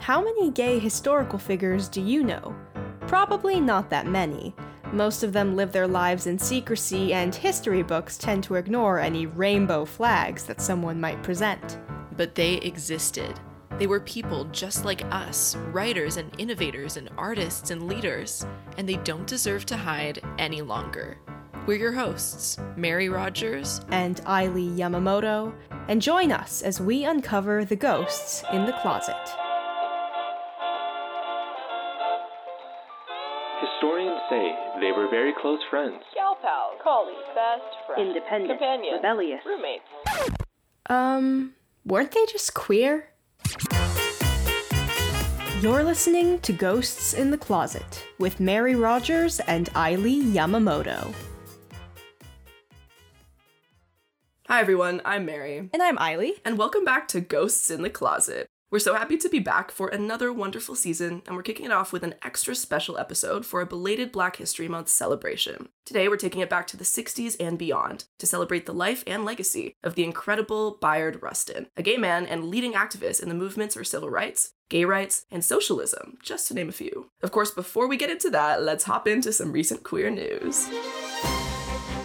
How 0.00 0.22
many 0.22 0.50
gay 0.50 0.78
historical 0.78 1.38
figures 1.38 1.86
do 1.86 2.00
you 2.00 2.24
know? 2.24 2.56
Probably 3.06 3.60
not 3.60 3.90
that 3.90 4.06
many. 4.06 4.54
Most 4.94 5.22
of 5.22 5.34
them 5.34 5.56
live 5.56 5.72
their 5.72 5.86
lives 5.86 6.26
in 6.26 6.38
secrecy, 6.38 7.12
and 7.12 7.34
history 7.34 7.82
books 7.82 8.16
tend 8.16 8.42
to 8.44 8.54
ignore 8.54 8.98
any 8.98 9.26
rainbow 9.26 9.84
flags 9.84 10.44
that 10.44 10.62
someone 10.62 10.98
might 10.98 11.22
present. 11.22 11.78
But 12.16 12.34
they 12.34 12.54
existed. 12.54 13.38
They 13.78 13.86
were 13.86 14.00
people 14.00 14.46
just 14.46 14.86
like 14.86 15.04
us, 15.12 15.54
writers 15.70 16.16
and 16.16 16.32
innovators 16.38 16.96
and 16.96 17.10
artists 17.18 17.70
and 17.70 17.86
leaders, 17.86 18.46
and 18.78 18.88
they 18.88 18.96
don't 18.96 19.26
deserve 19.26 19.66
to 19.66 19.76
hide 19.76 20.20
any 20.38 20.62
longer. 20.62 21.18
We're 21.66 21.78
your 21.78 21.92
hosts, 21.92 22.56
Mary 22.74 23.10
Rogers 23.10 23.82
and 23.90 24.18
Eileen 24.26 24.78
Yamamoto, 24.78 25.52
and 25.88 26.00
join 26.00 26.32
us 26.32 26.62
as 26.62 26.80
we 26.80 27.04
uncover 27.04 27.66
the 27.66 27.76
ghosts 27.76 28.42
in 28.50 28.64
the 28.64 28.72
closet. 28.80 29.39
Historians 33.80 34.20
say 34.28 34.54
they 34.78 34.92
were 34.92 35.08
very 35.08 35.32
close 35.40 35.58
friends. 35.70 36.02
Gal 36.14 36.36
pals, 36.42 36.74
colleagues, 36.82 37.16
best 37.34 37.64
friends, 37.86 38.08
Independent, 38.08 38.50
companions, 38.58 38.96
rebellious. 38.96 39.40
roommates. 39.46 39.84
Um, 40.90 41.54
weren't 41.86 42.12
they 42.12 42.26
just 42.26 42.52
queer? 42.52 43.08
You're 45.62 45.82
listening 45.82 46.40
to 46.40 46.52
Ghosts 46.52 47.14
in 47.14 47.30
the 47.30 47.38
Closet 47.38 48.04
with 48.18 48.38
Mary 48.38 48.74
Rogers 48.74 49.40
and 49.40 49.70
Eileen 49.74 50.32
Yamamoto. 50.34 51.14
Hi 54.48 54.60
everyone, 54.60 55.00
I'm 55.06 55.24
Mary, 55.24 55.70
And 55.72 55.82
I'm 55.82 55.98
Eileen. 55.98 56.34
and 56.44 56.58
welcome 56.58 56.84
back 56.84 57.08
to 57.08 57.20
Ghosts 57.22 57.70
in 57.70 57.80
the 57.80 57.88
Closet. 57.90 58.46
We're 58.70 58.78
so 58.78 58.94
happy 58.94 59.16
to 59.16 59.28
be 59.28 59.40
back 59.40 59.72
for 59.72 59.88
another 59.88 60.32
wonderful 60.32 60.76
season, 60.76 61.22
and 61.26 61.34
we're 61.34 61.42
kicking 61.42 61.66
it 61.66 61.72
off 61.72 61.92
with 61.92 62.04
an 62.04 62.14
extra 62.22 62.54
special 62.54 62.98
episode 62.98 63.44
for 63.44 63.60
a 63.60 63.66
belated 63.66 64.12
Black 64.12 64.36
History 64.36 64.68
Month 64.68 64.88
celebration. 64.88 65.70
Today, 65.84 66.06
we're 66.06 66.16
taking 66.16 66.40
it 66.40 66.48
back 66.48 66.68
to 66.68 66.76
the 66.76 66.84
60s 66.84 67.34
and 67.40 67.58
beyond 67.58 68.04
to 68.20 68.28
celebrate 68.28 68.66
the 68.66 68.72
life 68.72 69.02
and 69.08 69.24
legacy 69.24 69.74
of 69.82 69.96
the 69.96 70.04
incredible 70.04 70.78
Bayard 70.80 71.20
Rustin, 71.20 71.66
a 71.76 71.82
gay 71.82 71.96
man 71.96 72.24
and 72.26 72.44
leading 72.44 72.74
activist 72.74 73.20
in 73.20 73.28
the 73.28 73.34
movements 73.34 73.74
for 73.74 73.82
civil 73.82 74.08
rights, 74.08 74.52
gay 74.68 74.84
rights, 74.84 75.26
and 75.32 75.44
socialism, 75.44 76.18
just 76.22 76.46
to 76.46 76.54
name 76.54 76.68
a 76.68 76.72
few. 76.72 77.10
Of 77.24 77.32
course, 77.32 77.50
before 77.50 77.88
we 77.88 77.96
get 77.96 78.10
into 78.10 78.30
that, 78.30 78.62
let's 78.62 78.84
hop 78.84 79.08
into 79.08 79.32
some 79.32 79.50
recent 79.50 79.82
queer 79.82 80.10
news. 80.10 80.68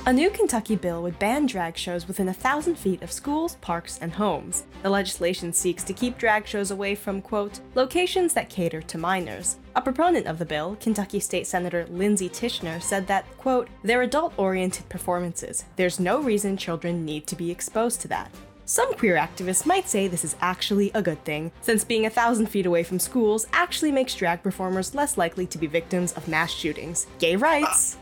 A 0.08 0.14
new 0.14 0.30
Kentucky 0.30 0.76
bill 0.76 1.02
would 1.02 1.18
ban 1.18 1.48
drag 1.48 1.76
shows 1.76 2.08
within 2.08 2.30
a 2.30 2.34
thousand 2.34 2.76
feet 2.76 3.02
of 3.02 3.12
schools, 3.12 3.56
parks, 3.56 3.98
and 3.98 4.14
homes. 4.14 4.66
The 4.84 4.90
legislation 4.92 5.52
seeks 5.52 5.84
to 5.84 5.94
keep 5.94 6.20
drag 6.20 6.46
shows 6.46 6.70
away 6.70 6.94
from, 6.94 7.24
quote, 7.24 7.60
locations 7.74 8.32
that 8.36 8.48
cater 8.48 8.84
to 8.84 9.00
minors. 9.00 9.58
A 9.76 9.82
proponent 9.82 10.28
of 10.28 10.38
the 10.38 10.46
bill, 10.46 10.78
Kentucky 10.80 11.20
State 11.20 11.48
Senator 11.48 11.88
Lindsey 11.90 12.30
Tichenor, 12.30 12.84
said 12.84 13.08
that, 13.08 13.26
quote, 13.38 13.68
they're 13.82 14.04
adult 14.04 14.36
oriented 14.38 14.88
performances. 14.90 15.66
There's 15.76 16.00
no 16.00 16.22
reason 16.22 16.56
children 16.56 17.04
need 17.04 17.26
to 17.26 17.36
be 17.36 17.50
exposed 17.50 18.00
to 18.02 18.08
that. 18.10 18.30
Some 18.66 18.94
queer 18.94 19.16
activists 19.16 19.66
might 19.66 19.90
say 19.90 20.08
this 20.08 20.24
is 20.24 20.36
actually 20.40 20.92
a 20.94 21.02
good 21.02 21.24
thing, 21.26 21.52
since 21.62 21.84
being 21.84 22.06
a 22.06 22.12
thousand 22.12 22.46
feet 22.46 22.68
away 22.68 22.84
from 22.84 23.00
schools 23.00 23.48
actually 23.54 23.92
makes 23.92 24.14
drag 24.14 24.44
performers 24.44 24.94
less 24.94 25.18
likely 25.18 25.48
to 25.48 25.58
be 25.58 25.66
victims 25.66 26.14
of 26.14 26.28
mass 26.28 26.52
shootings. 26.52 27.08
Gay 27.18 27.36
rights! 27.36 27.98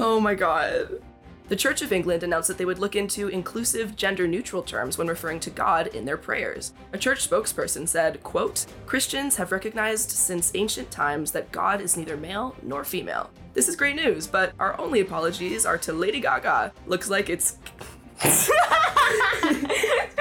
Oh 0.00 0.20
my 0.20 0.36
god. 0.36 1.02
The 1.48 1.56
Church 1.56 1.82
of 1.82 1.92
England 1.92 2.22
announced 2.22 2.46
that 2.46 2.56
they 2.56 2.64
would 2.64 2.78
look 2.78 2.94
into 2.94 3.26
inclusive 3.26 3.96
gender 3.96 4.28
neutral 4.28 4.62
terms 4.62 4.96
when 4.96 5.08
referring 5.08 5.40
to 5.40 5.50
God 5.50 5.88
in 5.88 6.04
their 6.04 6.16
prayers. 6.16 6.72
A 6.92 6.98
church 6.98 7.28
spokesperson 7.28 7.88
said, 7.88 8.22
quote, 8.22 8.66
Christians 8.86 9.34
have 9.36 9.50
recognized 9.50 10.10
since 10.10 10.52
ancient 10.54 10.90
times 10.92 11.32
that 11.32 11.50
God 11.50 11.80
is 11.80 11.96
neither 11.96 12.16
male 12.16 12.54
nor 12.62 12.84
female. 12.84 13.30
This 13.54 13.66
is 13.66 13.74
great 13.74 13.96
news, 13.96 14.28
but 14.28 14.52
our 14.60 14.78
only 14.78 15.00
apologies 15.00 15.66
are 15.66 15.78
to 15.78 15.92
Lady 15.92 16.20
Gaga. 16.20 16.72
Looks 16.86 17.10
like 17.10 17.28
it's 17.28 17.56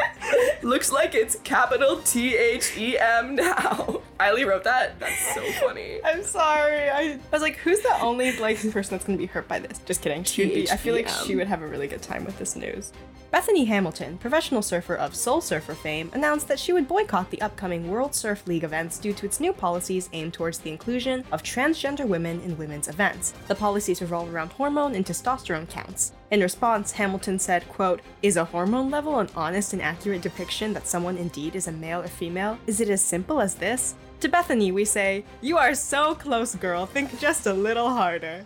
Looks 0.62 0.92
like 0.92 1.16
it's 1.16 1.36
capital 1.44 1.98
T 2.02 2.36
H 2.36 2.78
E 2.78 2.98
M 2.98 3.36
now. 3.36 4.02
Eileen 4.20 4.48
wrote 4.48 4.64
that. 4.64 5.00
That's 5.00 5.34
so 5.36 5.44
funny. 5.66 6.00
I'm 6.04 6.24
sorry. 6.24 6.90
I, 6.90 7.00
I 7.02 7.20
was 7.32 7.42
like, 7.42 7.58
who's 7.58 7.80
the 7.82 8.02
only 8.02 8.36
like 8.38 8.58
person 8.72 8.92
that's 8.92 9.06
gonna 9.06 9.18
be 9.18 9.28
hurt 9.28 9.48
by 9.48 9.60
this? 9.60 9.80
Just 9.86 10.02
kidding. 10.02 10.24
She 10.24 10.46
would 10.46 10.54
be. 10.54 10.70
I 10.70 10.78
feel 10.78 10.96
like 10.96 11.08
she 11.08 11.36
would 11.36 11.48
have 11.48 11.62
a 11.62 11.68
really 11.68 11.88
good 11.88 12.02
time 12.02 12.26
with 12.26 12.38
this 12.40 12.56
news. 12.56 12.92
Bethany 13.30 13.66
Hamilton, 13.66 14.18
professional 14.18 14.62
surfer 14.62 14.96
of 14.96 15.14
Soul 15.14 15.42
Surfer 15.42 15.76
fame, 15.76 16.10
announced 16.14 16.48
that 16.48 16.58
she 16.58 16.72
would 16.72 16.88
boycott 16.88 17.30
the 17.30 17.42
upcoming 17.42 17.90
World 17.90 18.16
Surf 18.16 18.48
League 18.48 18.64
events 18.64 18.98
due 18.98 19.12
to 19.14 19.26
its 19.26 19.42
new 19.42 19.52
policies 19.52 20.10
aimed 20.14 20.34
towards 20.34 20.60
the 20.60 20.70
inclusion 20.70 21.26
of 21.34 21.44
transgender 21.44 22.08
women 22.08 22.40
in 22.42 22.58
women's 22.58 22.88
events. 22.88 23.34
The 23.50 23.56
policies 23.56 24.02
revolve 24.02 24.34
around 24.34 24.54
hormone 24.54 24.96
and 24.96 25.06
testosterone 25.06 25.70
counts. 25.70 26.14
In 26.32 26.40
response, 26.40 26.94
Hamilton 26.94 27.38
said, 27.38 27.68
quote, 27.68 28.02
Is 28.22 28.38
a 28.38 28.46
hormone 28.46 28.90
level 28.90 29.20
an 29.20 29.30
honest 29.36 29.74
and 29.74 29.82
accurate 29.82 30.17
depiction 30.20 30.74
that 30.74 30.88
someone 30.88 31.18
indeed 31.18 31.56
is 31.56 31.68
a 31.68 31.72
male 31.72 32.02
or 32.02 32.08
female? 32.08 32.58
Is 32.68 32.82
it 32.82 32.90
as 32.90 33.02
simple 33.02 33.40
as 33.42 33.56
this? 33.56 33.96
To 34.22 34.28
Bethany, 34.28 34.72
we 34.72 34.86
say, 34.86 35.24
You 35.42 35.58
are 35.58 35.76
so 35.76 36.16
close, 36.16 36.56
girl. 36.56 36.86
Think 36.86 37.20
just 37.20 37.46
a 37.46 37.54
little 37.54 37.90
harder. 37.90 38.46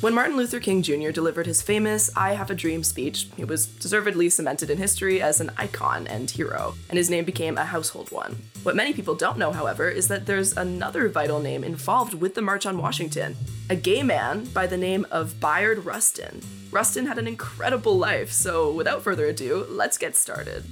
When 0.00 0.14
Martin 0.14 0.36
Luther 0.36 0.60
King 0.60 0.80
Jr. 0.82 1.10
delivered 1.10 1.46
his 1.46 1.60
famous 1.60 2.08
I 2.14 2.34
Have 2.34 2.52
a 2.52 2.54
Dream 2.54 2.84
speech, 2.84 3.26
he 3.36 3.44
was 3.44 3.66
deservedly 3.66 4.30
cemented 4.30 4.70
in 4.70 4.78
history 4.78 5.20
as 5.20 5.40
an 5.40 5.50
icon 5.56 6.06
and 6.06 6.30
hero, 6.30 6.76
and 6.88 6.96
his 6.96 7.10
name 7.10 7.24
became 7.24 7.58
a 7.58 7.64
household 7.64 8.12
one. 8.12 8.36
What 8.62 8.76
many 8.76 8.92
people 8.92 9.16
don't 9.16 9.38
know, 9.38 9.50
however, 9.50 9.88
is 9.88 10.06
that 10.06 10.24
there's 10.24 10.56
another 10.56 11.08
vital 11.08 11.40
name 11.40 11.64
involved 11.64 12.14
with 12.14 12.36
the 12.36 12.42
March 12.42 12.64
on 12.64 12.78
Washington 12.78 13.36
a 13.70 13.74
gay 13.74 14.04
man 14.04 14.44
by 14.54 14.68
the 14.68 14.76
name 14.76 15.04
of 15.10 15.40
Bayard 15.40 15.84
Rustin. 15.84 16.42
Rustin 16.70 17.04
had 17.04 17.18
an 17.18 17.26
incredible 17.26 17.98
life, 17.98 18.30
so 18.30 18.70
without 18.70 19.02
further 19.02 19.26
ado, 19.26 19.66
let's 19.68 19.98
get 19.98 20.14
started. 20.14 20.64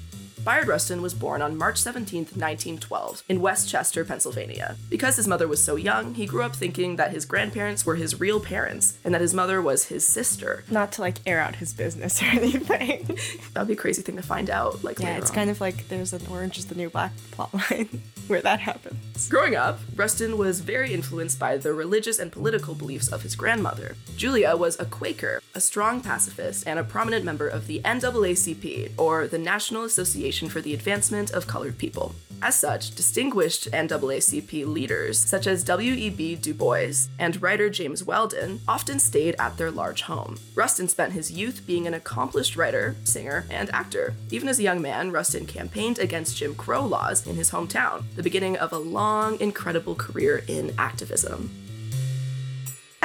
Bayard 0.47 0.69
Rustin 0.69 1.03
was 1.03 1.13
born 1.13 1.43
on 1.43 1.59
March 1.59 1.77
17, 1.79 2.21
1912, 2.21 3.25
in 3.29 3.41
West 3.41 3.69
Chester, 3.69 4.05
Pennsylvania. 4.05 4.77
Because 4.89 5.17
his 5.17 5.27
mother 5.27 5.49
was 5.49 5.61
so 5.61 5.75
young, 5.75 6.15
he 6.15 6.25
grew 6.25 6.45
up 6.45 6.55
thinking 6.55 6.95
that 6.95 7.11
his 7.11 7.25
grandparents 7.25 7.85
were 7.85 7.97
his 7.97 8.21
real 8.21 8.39
parents 8.39 8.97
and 9.05 9.13
that 9.13 9.21
his 9.21 9.35
mother 9.35 9.61
was 9.61 9.87
his 9.87 10.07
sister. 10.07 10.63
Not 10.71 10.93
to 10.93 11.01
like 11.01 11.17
air 11.27 11.41
out 11.41 11.57
his 11.57 11.73
business 11.73 12.23
or 12.23 12.27
anything. 12.27 13.19
That'd 13.55 13.67
be 13.67 13.75
a 13.75 13.77
crazy 13.77 14.03
thing 14.03 14.15
to 14.15 14.23
find 14.23 14.49
out, 14.49 14.85
like 14.85 15.01
yeah, 15.01 15.17
it's 15.17 15.31
on. 15.31 15.35
kind 15.35 15.51
of 15.51 15.61
like 15.61 15.89
there's 15.89 16.13
an 16.13 16.25
Orange 16.31 16.59
is 16.59 16.67
the 16.67 16.77
New 16.77 16.91
Black 16.91 17.11
plotline 17.33 17.99
where 18.29 18.41
that 18.41 18.61
happens. 18.61 19.29
Growing 19.29 19.57
up, 19.57 19.81
Rustin 19.97 20.39
was 20.39 20.61
very 20.61 20.95
influenced 20.95 21.41
by 21.41 21.57
the 21.57 21.73
religious 21.73 22.21
and 22.21 22.31
political 22.31 22.77
beliefs 22.77 23.09
of 23.09 23.23
his 23.23 23.35
grandmother. 23.35 23.97
Julia 24.17 24.55
was 24.55 24.79
a 24.79 24.85
Quaker, 24.85 25.43
a 25.57 25.61
strong 25.61 26.01
pacifist, 26.01 26.69
and 26.69 26.79
a 26.79 26.85
prominent 26.85 27.25
member 27.25 27.49
of 27.49 27.67
the 27.67 27.81
NAACP, 27.81 28.93
or 28.97 29.27
the 29.27 29.39
National 29.39 29.83
Association 29.83 30.36
for 30.45 30.61
the 30.61 30.75
Advancement 30.75 31.31
of 31.31 31.47
Colored 31.47 31.79
People. 31.79 32.15
As 32.43 32.55
such, 32.55 32.95
distinguished 32.95 33.71
NAACP 33.71 34.67
leaders 34.67 35.19
such 35.19 35.47
as 35.47 35.65
W.E.B. 35.65 36.37
Du 36.37 36.53
Bois 36.53 37.09
and 37.19 37.41
writer 37.41 37.71
James 37.71 38.05
Weldon 38.05 38.61
often 38.69 38.99
stayed 38.99 39.35
at 39.39 39.57
their 39.57 39.71
large 39.71 40.03
home. 40.03 40.37
Rustin 40.55 40.87
spent 40.87 41.15
his 41.15 41.33
youth 41.33 41.67
being 41.67 41.87
an 41.87 41.95
accomplished 41.95 42.55
writer, 42.55 42.95
singer, 43.05 43.47
and 43.51 43.71
actor. 43.71 44.15
Even 44.31 44.49
as 44.49 44.59
a 44.59 44.63
young 44.63 44.83
man, 44.83 45.11
Rustin 45.11 45.47
campaigned 45.47 45.99
against 45.99 46.37
Jim 46.37 46.55
Crow 46.55 46.85
laws 46.85 47.27
in 47.27 47.37
his 47.37 47.51
hometown, 47.51 48.05
the 48.17 48.23
beginning 48.23 48.59
of 48.59 48.73
a 48.73 48.79
long, 48.79 49.41
incredible 49.41 49.95
career 49.95 50.45
in 50.47 50.75
activism. 50.79 51.51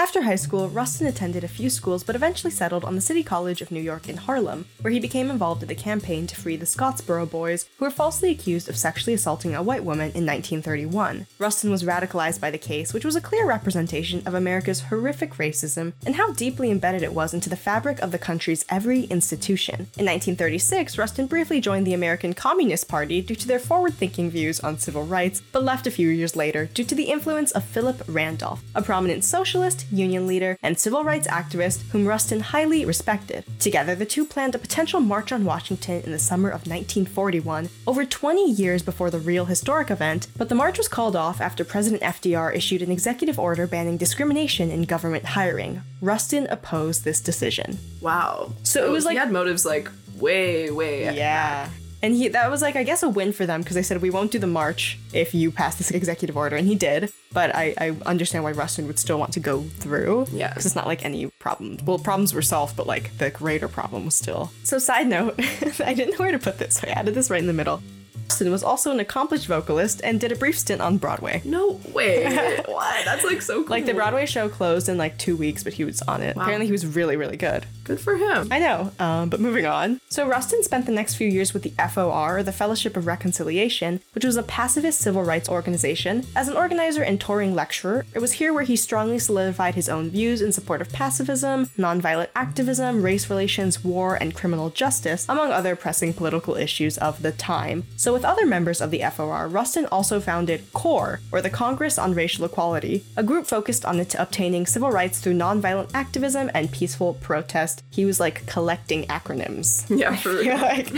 After 0.01 0.23
high 0.23 0.35
school, 0.35 0.67
Rustin 0.67 1.06
attended 1.06 1.44
a 1.44 1.47
few 1.47 1.69
schools 1.69 2.03
but 2.03 2.16
eventually 2.16 2.50
settled 2.50 2.84
on 2.84 2.95
the 2.95 3.01
City 3.01 3.22
College 3.22 3.62
of 3.62 3.69
New 3.69 3.79
York 3.79 4.09
in 4.09 4.18
Harlem, 4.18 4.65
where 4.81 4.92
he 4.92 5.00
became 5.00 5.30
involved 5.30 5.62
in 5.62 5.68
the 5.69 5.75
campaign 5.75 6.25
to 6.25 6.36
free 6.36 6.56
the 6.56 6.65
Scottsboro 6.65 7.30
boys 7.30 7.69
who 7.77 7.86
were 7.86 7.92
falsely 7.92 8.31
accused 8.31 8.68
of 8.68 8.75
sexually 8.75 9.13
assaulting 9.13 9.53
a 9.53 9.62
white 9.62 9.83
woman 9.83 10.09
in 10.15 10.25
1931. 10.25 11.27
Rustin 11.38 11.69
was 11.69 11.83
radicalized 11.83 12.42
by 12.42 12.50
the 12.50 12.57
case, 12.57 12.95
which 12.95 13.06
was 13.06 13.15
a 13.15 13.21
clear 13.21 13.45
representation 13.45 14.24
of 14.25 14.33
America's 14.33 14.81
horrific 14.81 15.36
racism 15.36 15.94
and 16.04 16.15
how 16.15 16.33
deeply 16.33 16.71
embedded 16.71 17.04
it 17.04 17.13
was 17.13 17.31
into 17.31 17.47
the 17.47 17.56
fabric 17.56 18.00
of 18.00 18.12
the 18.12 18.18
country's 18.18 18.65
every 18.69 19.04
institution. 19.04 19.75
In 20.00 20.07
1936, 20.07 20.97
Rustin 20.97 21.27
briefly 21.27 21.62
joined 21.62 21.86
the 21.86 21.94
American 21.94 22.33
Communist 22.33 22.89
Party 22.89 23.21
due 23.21 23.36
to 23.36 23.47
their 23.47 23.59
forward 23.59 23.94
thinking 23.94 24.31
views 24.31 24.59
on 24.62 24.80
civil 24.80 25.06
rights, 25.06 25.44
but 25.51 25.63
left 25.63 25.86
a 25.86 25.92
few 25.92 26.09
years 26.09 26.36
later 26.36 26.65
due 26.65 26.86
to 26.86 26.95
the 26.95 27.12
influence 27.12 27.51
of 27.51 27.63
Philip 27.63 28.01
Randolph, 28.07 28.63
a 28.74 28.81
prominent 28.81 29.24
socialist, 29.24 29.86
union 29.92 30.28
leader, 30.28 30.58
and 30.62 30.80
civil 30.80 31.04
rights 31.04 31.28
activist 31.28 31.88
whom 31.92 32.08
Rustin 32.08 32.40
highly 32.40 32.86
respected. 32.86 33.44
Together, 33.60 33.96
the 33.96 34.06
two 34.06 34.26
planned 34.26 34.56
a 34.56 34.60
potential 34.60 35.00
march 35.00 35.32
on 35.32 35.46
Washington 35.46 36.02
in 36.04 36.12
the 36.12 36.20
summer 36.20 36.50
of 36.50 36.68
1941, 36.68 37.70
over 37.86 38.06
20 38.06 38.52
years 38.52 38.82
before 38.82 39.10
the 39.10 39.20
real 39.20 39.46
historic 39.46 39.90
event, 39.92 40.28
but 40.38 40.50
the 40.50 40.56
march 40.56 40.78
was 40.78 40.88
called 40.88 41.16
off 41.16 41.42
after 41.42 41.64
President 41.64 42.02
FDR 42.02 42.56
issued 42.56 42.82
an 42.82 42.92
executive 42.92 43.40
order 43.40 43.68
banning 43.68 43.98
discrimination 43.98 44.72
in 44.72 44.84
government 44.84 45.26
hiring. 45.26 45.82
Rustin 46.02 46.48
opposed 46.48 47.04
this 47.04 47.22
decision. 47.22 47.78
Wow. 48.02 48.54
So 48.64 48.86
it 48.86 48.90
was 48.90 49.06
like- 49.06 49.14
he 49.14 49.20
had 49.20 49.32
motives 49.32 49.66
like 49.66 49.90
way, 50.20 50.72
way. 50.72 51.16
Yeah. 51.16 51.70
And 52.04 52.16
he 52.16 52.30
that 52.30 52.50
was 52.50 52.62
like 52.62 52.76
I 52.76 52.84
guess 52.84 53.04
a 53.04 53.10
win 53.10 53.32
for 53.32 53.46
them 53.46 53.62
because 53.62 53.76
they 53.76 53.84
said 53.84 54.02
we 54.02 54.10
won't 54.10 54.32
do 54.32 54.40
the 54.40 54.48
march 54.48 54.98
if 55.14 55.36
you 55.36 55.52
pass 55.52 55.76
this 55.76 55.92
executive 55.92 56.36
order, 56.36 56.56
and 56.56 56.68
he 56.68 56.74
did. 56.76 57.12
But 57.33 57.56
I, 57.56 57.74
I 57.78 57.89
understand 58.06 58.44
why 58.44 58.51
Rustin 58.51 58.88
would 58.88 59.00
still 59.00 59.18
want 59.18 59.33
to 59.33 59.39
go 59.39 59.62
through. 59.62 60.28
Yeah. 60.31 60.50
Because 60.50 60.66
it's 60.66 60.75
not 60.75 60.88
like 60.88 61.06
any 61.06 61.28
problems. 61.39 61.81
Well, 61.83 62.00
problems 62.00 62.33
were 62.33 62.42
solved, 62.42 62.75
but 62.75 62.88
like 62.88 63.18
the 63.18 63.30
greater 63.30 63.68
problem 63.68 64.06
was 64.06 64.16
still. 64.16 64.51
So 64.63 64.80
side 64.80 65.07
note, 65.07 65.36
I 65.80 65.94
didn't 65.94 66.12
know 66.12 66.25
where 66.25 66.31
to 66.31 66.39
put 66.39 66.57
this, 66.57 66.75
so 66.75 66.88
I 66.88 66.92
added 66.92 67.16
this 67.16 67.30
right 67.30 67.39
in 67.39 67.48
the 67.48 67.54
middle. 67.54 67.81
Rustin 68.29 68.51
was 68.51 68.63
also 68.63 68.91
an 68.91 69.00
accomplished 69.00 69.47
vocalist 69.47 70.01
and 70.03 70.19
did 70.19 70.31
a 70.31 70.35
brief 70.35 70.57
stint 70.57 70.81
on 70.81 70.97
Broadway. 70.97 71.41
No 71.45 71.79
way. 71.94 72.23
what? 72.65 73.06
That's 73.06 73.23
like 73.23 73.41
so 73.41 73.62
cool. 73.63 73.69
Like 73.69 73.85
the 73.85 73.94
Broadway 73.94 74.25
show 74.25 74.50
closed 74.50 74.89
in 74.89 74.97
like 74.97 75.18
two 75.18 75.35
weeks, 75.35 75.63
but 75.63 75.73
he 75.73 75.85
was 75.85 76.01
on 76.03 76.21
it. 76.21 76.35
Apparently, 76.35 76.65
he 76.65 76.71
was 76.71 76.85
really, 76.85 77.15
really 77.15 77.38
good. 77.38 77.65
Good 77.83 78.00
for 78.00 78.15
him. 78.15 78.47
I 78.51 78.59
know, 78.59 78.91
um, 79.00 79.29
but 79.29 79.39
moving 79.39 79.65
on. 79.65 80.00
So 80.09 80.27
Rustin 80.27 80.63
spent 80.63 80.85
the 80.85 80.91
next 80.91 81.15
few 81.15 81.27
years 81.27 81.53
with 81.53 81.63
the 81.63 81.73
FOR, 81.89 82.38
or 82.38 82.44
the 82.44 82.51
Fellowship 82.51 82.95
of 82.97 83.07
Reconciliation, 83.07 84.01
which 84.13 84.25
was 84.25 84.38
a 84.38 84.44
pacifist 84.44 85.00
civil 85.00 85.23
rights 85.23 85.50
organization. 85.50 86.25
As 86.35 86.47
an 86.47 86.56
organizer 86.56 87.03
and 87.03 87.19
touring 87.19 87.53
lecturer, 87.53 88.06
it 88.13 88.19
was 88.19 88.33
here 88.33 88.53
where 88.53 88.63
he 88.63 88.75
strongly 88.75 89.19
solidified 89.19 89.75
his 89.75 89.89
own 89.89 90.09
views 90.09 90.41
in 90.41 90.51
support 90.51 90.81
of 90.81 90.91
pacifism, 90.91 91.68
nonviolent 91.77 92.29
activism, 92.35 93.01
race 93.01 93.29
relations, 93.29 93.83
war, 93.83 94.15
and 94.15 94.35
criminal 94.35 94.69
justice, 94.69 95.25
among 95.27 95.51
other 95.51 95.75
pressing 95.75 96.13
political 96.13 96.56
issues 96.56 96.97
of 96.97 97.21
the 97.21 97.31
time. 97.31 97.83
So 97.97 98.13
with 98.13 98.20
other 98.25 98.45
members 98.45 98.81
of 98.81 98.91
the 98.91 99.01
FOR, 99.15 99.47
Rustin 99.47 99.85
also 99.88 100.19
founded 100.19 100.63
CORE, 100.73 101.19
or 101.31 101.41
the 101.41 101.50
Congress 101.50 101.97
on 101.97 102.13
Racial 102.13 102.45
Equality, 102.45 103.03
a 103.15 103.23
group 103.23 103.47
focused 103.47 103.85
on 103.85 104.00
it 104.00 104.15
obtaining 104.15 104.65
civil 104.65 104.91
rights 104.91 105.19
through 105.19 105.33
nonviolent 105.33 105.91
activism 105.94 106.50
and 106.53 106.71
peaceful 106.71 107.15
protest. 107.15 107.83
He 107.89 108.06
was 108.06 108.19
like 108.19 108.45
collecting 108.45 109.06
acronyms. 109.06 109.85
Yeah, 110.01 110.15
for 110.15 110.33
real. 110.33 110.57
Like- 110.62 110.91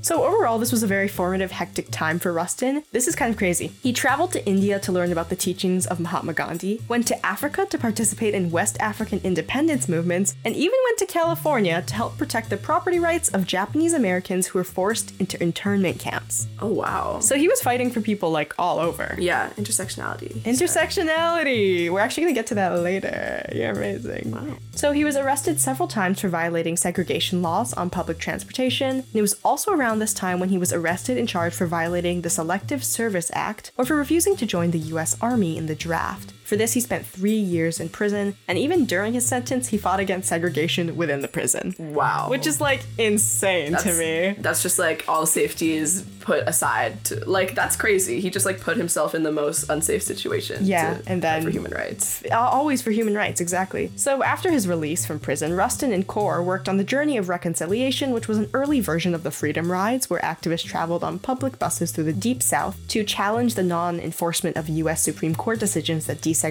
so 0.02 0.24
overall, 0.24 0.58
this 0.58 0.72
was 0.72 0.82
a 0.82 0.86
very 0.86 1.08
formative, 1.08 1.50
hectic 1.50 1.90
time 1.90 2.18
for 2.18 2.32
Rustin. 2.32 2.82
This 2.92 3.06
is 3.08 3.14
kind 3.16 3.30
of 3.30 3.36
crazy. 3.38 3.72
He 3.82 3.92
traveled 3.92 4.32
to 4.32 4.46
India 4.46 4.78
to 4.80 4.92
learn 4.92 5.12
about 5.12 5.28
the 5.28 5.36
teachings 5.36 5.86
of 5.86 6.00
Mahatma 6.00 6.32
Gandhi, 6.32 6.80
went 6.88 7.06
to 7.08 7.26
Africa 7.26 7.66
to 7.66 7.78
participate 7.78 8.34
in 8.34 8.50
West 8.50 8.76
African 8.80 9.20
independence 9.24 9.88
movements, 9.88 10.34
and 10.44 10.54
even 10.56 10.78
went 10.86 10.98
to 10.98 11.06
California 11.06 11.82
to 11.86 11.94
help 11.94 12.16
protect 12.16 12.48
the 12.50 12.56
property 12.56 12.98
rights 12.98 13.28
of 13.28 13.46
Japanese 13.46 13.92
Americans 13.92 14.46
who 14.48 14.58
were 14.58 14.64
forced 14.64 15.12
into 15.20 15.40
internment 15.42 15.98
camps. 15.98 16.31
Oh 16.60 16.68
wow. 16.68 17.20
So 17.20 17.36
he 17.36 17.48
was 17.48 17.60
fighting 17.60 17.90
for 17.90 18.00
people 18.00 18.30
like 18.30 18.54
all 18.58 18.78
over. 18.78 19.14
yeah, 19.18 19.50
intersectionality. 19.56 20.32
Intersectionality. 20.42 21.90
We're 21.90 22.00
actually 22.00 22.24
gonna 22.24 22.34
get 22.34 22.46
to 22.48 22.54
that 22.56 22.78
later. 22.78 23.48
You're 23.54 23.70
amazing. 23.72 24.30
Wow. 24.32 24.56
So 24.72 24.92
he 24.92 25.04
was 25.04 25.16
arrested 25.16 25.60
several 25.60 25.88
times 25.88 26.20
for 26.20 26.28
violating 26.28 26.76
segregation 26.76 27.42
laws 27.42 27.72
on 27.74 27.90
public 27.90 28.18
transportation. 28.18 28.96
And 28.96 29.14
it 29.14 29.22
was 29.22 29.38
also 29.44 29.72
around 29.72 29.98
this 29.98 30.14
time 30.14 30.40
when 30.40 30.48
he 30.48 30.58
was 30.58 30.72
arrested 30.72 31.18
and 31.18 31.28
charged 31.28 31.56
for 31.56 31.66
violating 31.66 32.22
the 32.22 32.30
Selective 32.30 32.84
Service 32.84 33.30
Act 33.34 33.72
or 33.76 33.84
for 33.84 33.96
refusing 33.96 34.36
to 34.36 34.46
join 34.46 34.70
the 34.70 34.78
U.S. 34.94 35.16
Army 35.20 35.56
in 35.56 35.66
the 35.66 35.74
draft. 35.74 36.32
For 36.52 36.56
this, 36.56 36.74
he 36.74 36.80
spent 36.80 37.06
three 37.06 37.38
years 37.38 37.80
in 37.80 37.88
prison, 37.88 38.36
and 38.46 38.58
even 38.58 38.84
during 38.84 39.14
his 39.14 39.24
sentence, 39.24 39.68
he 39.68 39.78
fought 39.78 40.00
against 40.00 40.28
segregation 40.28 40.98
within 40.98 41.22
the 41.22 41.28
prison. 41.28 41.74
Wow. 41.78 42.26
Which 42.28 42.46
is 42.46 42.60
like 42.60 42.84
insane 42.98 43.74
to 43.74 43.94
me. 43.94 44.36
That's 44.38 44.60
just 44.62 44.78
like 44.78 45.02
all 45.08 45.24
safety 45.24 45.72
is 45.72 46.04
put 46.20 46.46
aside. 46.46 47.02
To, 47.04 47.24
like 47.24 47.54
that's 47.54 47.74
crazy. 47.74 48.20
He 48.20 48.28
just 48.28 48.44
like 48.44 48.60
put 48.60 48.76
himself 48.76 49.14
in 49.14 49.22
the 49.22 49.32
most 49.32 49.70
unsafe 49.70 50.02
situation. 50.02 50.66
Yeah, 50.66 50.98
to 50.98 51.10
and 51.10 51.22
then- 51.22 51.42
for 51.42 51.48
human 51.48 51.72
rights. 51.72 52.22
Uh, 52.30 52.36
always 52.36 52.82
for 52.82 52.90
human 52.90 53.14
rights, 53.14 53.40
exactly. 53.40 53.90
So, 53.96 54.22
after 54.22 54.50
his 54.50 54.68
release 54.68 55.06
from 55.06 55.20
prison, 55.20 55.54
Rustin 55.54 55.90
and 55.90 56.06
Core 56.06 56.42
worked 56.42 56.68
on 56.68 56.76
the 56.76 56.84
Journey 56.84 57.16
of 57.16 57.30
Reconciliation, 57.30 58.10
which 58.10 58.28
was 58.28 58.36
an 58.36 58.50
early 58.52 58.80
version 58.80 59.14
of 59.14 59.22
the 59.22 59.30
Freedom 59.30 59.72
Rides, 59.72 60.10
where 60.10 60.20
activists 60.20 60.66
traveled 60.66 61.02
on 61.02 61.18
public 61.18 61.58
buses 61.58 61.92
through 61.92 62.04
the 62.04 62.12
Deep 62.12 62.42
South 62.42 62.76
to 62.88 63.04
challenge 63.04 63.54
the 63.54 63.62
non 63.62 63.98
enforcement 63.98 64.58
of 64.58 64.68
U.S. 64.68 65.00
Supreme 65.00 65.34
Court 65.34 65.58
decisions 65.58 66.04
that 66.04 66.20
desegregated 66.20 66.41